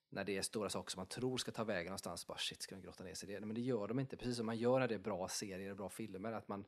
[0.09, 2.27] när det är stora saker som man tror ska ta vägen någonstans.
[2.27, 3.45] Bara shit, ska de grotta ner sig i det?
[3.45, 4.17] Men det gör de inte.
[4.17, 6.31] Precis som man gör när det är bra serier och bra filmer.
[6.31, 6.65] Att man,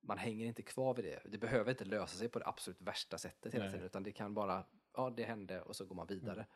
[0.00, 1.22] man hänger inte kvar vid det.
[1.24, 3.72] Det behöver inte lösa sig på det absolut värsta sättet hela Nej.
[3.72, 3.86] tiden.
[3.86, 4.64] Utan det kan bara,
[4.96, 6.40] ja det hände och så går man vidare.
[6.40, 6.46] Eh,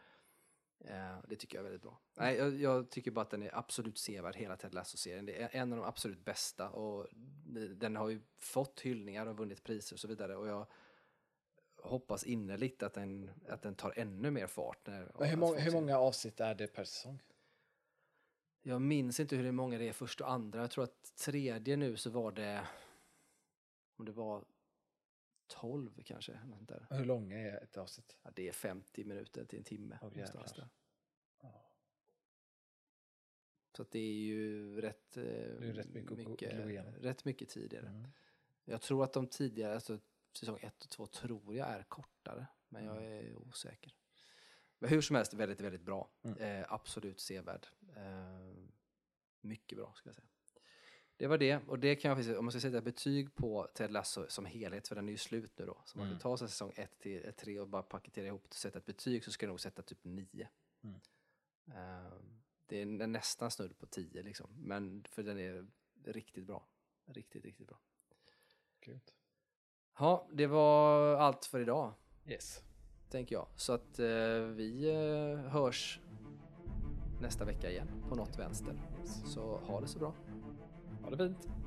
[1.28, 2.00] det tycker jag är väldigt bra.
[2.14, 5.26] Nej, jag, jag tycker bara att den är absolut sevärd, hela Ted Lasso-serien.
[5.26, 7.06] Det är en av de absolut bästa och
[7.76, 10.36] den har ju fått hyllningar och vunnit priser och så vidare.
[10.36, 10.66] Och jag
[11.82, 14.86] hoppas innerligt att den, att den tar ännu mer fart.
[14.86, 17.22] När, Men hur, folk hur många avsnitt är det per säsong?
[18.62, 20.60] Jag minns inte hur många det är första och andra.
[20.60, 22.66] Jag tror att tredje nu så var det,
[23.96, 24.44] om det var
[25.46, 26.40] 12 kanske.
[26.60, 26.86] Där.
[26.90, 28.16] Hur långa är ett avsnitt?
[28.22, 29.98] Ja, det är 50 minuter till en timme.
[30.02, 30.68] Åh, någonstans där.
[31.42, 31.72] Ja.
[33.76, 36.52] Så det är ju rätt, eh, är rätt mycket mycket,
[37.04, 37.88] rätt mycket tid är det.
[37.88, 38.08] Mm.
[38.64, 39.98] Jag tror att de tidigare, alltså
[40.38, 42.46] säsong 1 och 2 tror jag är kortare.
[42.68, 43.12] Men jag Mm.
[43.26, 43.94] är osäker.
[44.78, 46.10] Men hur som helst, väldigt, väldigt bra.
[46.22, 46.38] Mm.
[46.38, 47.66] Eh, absolut sevärd.
[47.96, 48.54] Eh,
[49.40, 50.28] mycket bra ska jag säga.
[51.16, 51.56] Det var det.
[51.68, 54.88] Och det kan jag faktiskt, om man ska sätta betyg på Ted Lasso som helhet,
[54.88, 55.82] för den är ju slut nu då.
[55.84, 56.18] Så man Mm.
[56.18, 59.24] kan ta sig säsong 1 till 3 och bara paketera ihop och sätta ett betyg
[59.24, 60.48] så ska jag nog sätta typ 9.
[60.84, 61.00] Mm.
[61.74, 64.50] Ehm, det är nä- nästan snudd på 10 liksom.
[64.58, 65.66] Men för den är
[66.04, 66.66] riktigt bra.
[67.06, 67.78] Riktigt, riktigt bra.
[68.80, 69.14] Grymt.
[69.98, 71.94] Ja, det var allt för idag,
[72.26, 72.62] Yes.
[73.10, 73.48] tänker jag.
[73.56, 76.00] Så att eh, vi eh, hörs
[77.20, 78.80] nästa vecka igen på något vänster.
[79.26, 80.14] Så ha det så bra.
[81.06, 81.65] Ha det fint.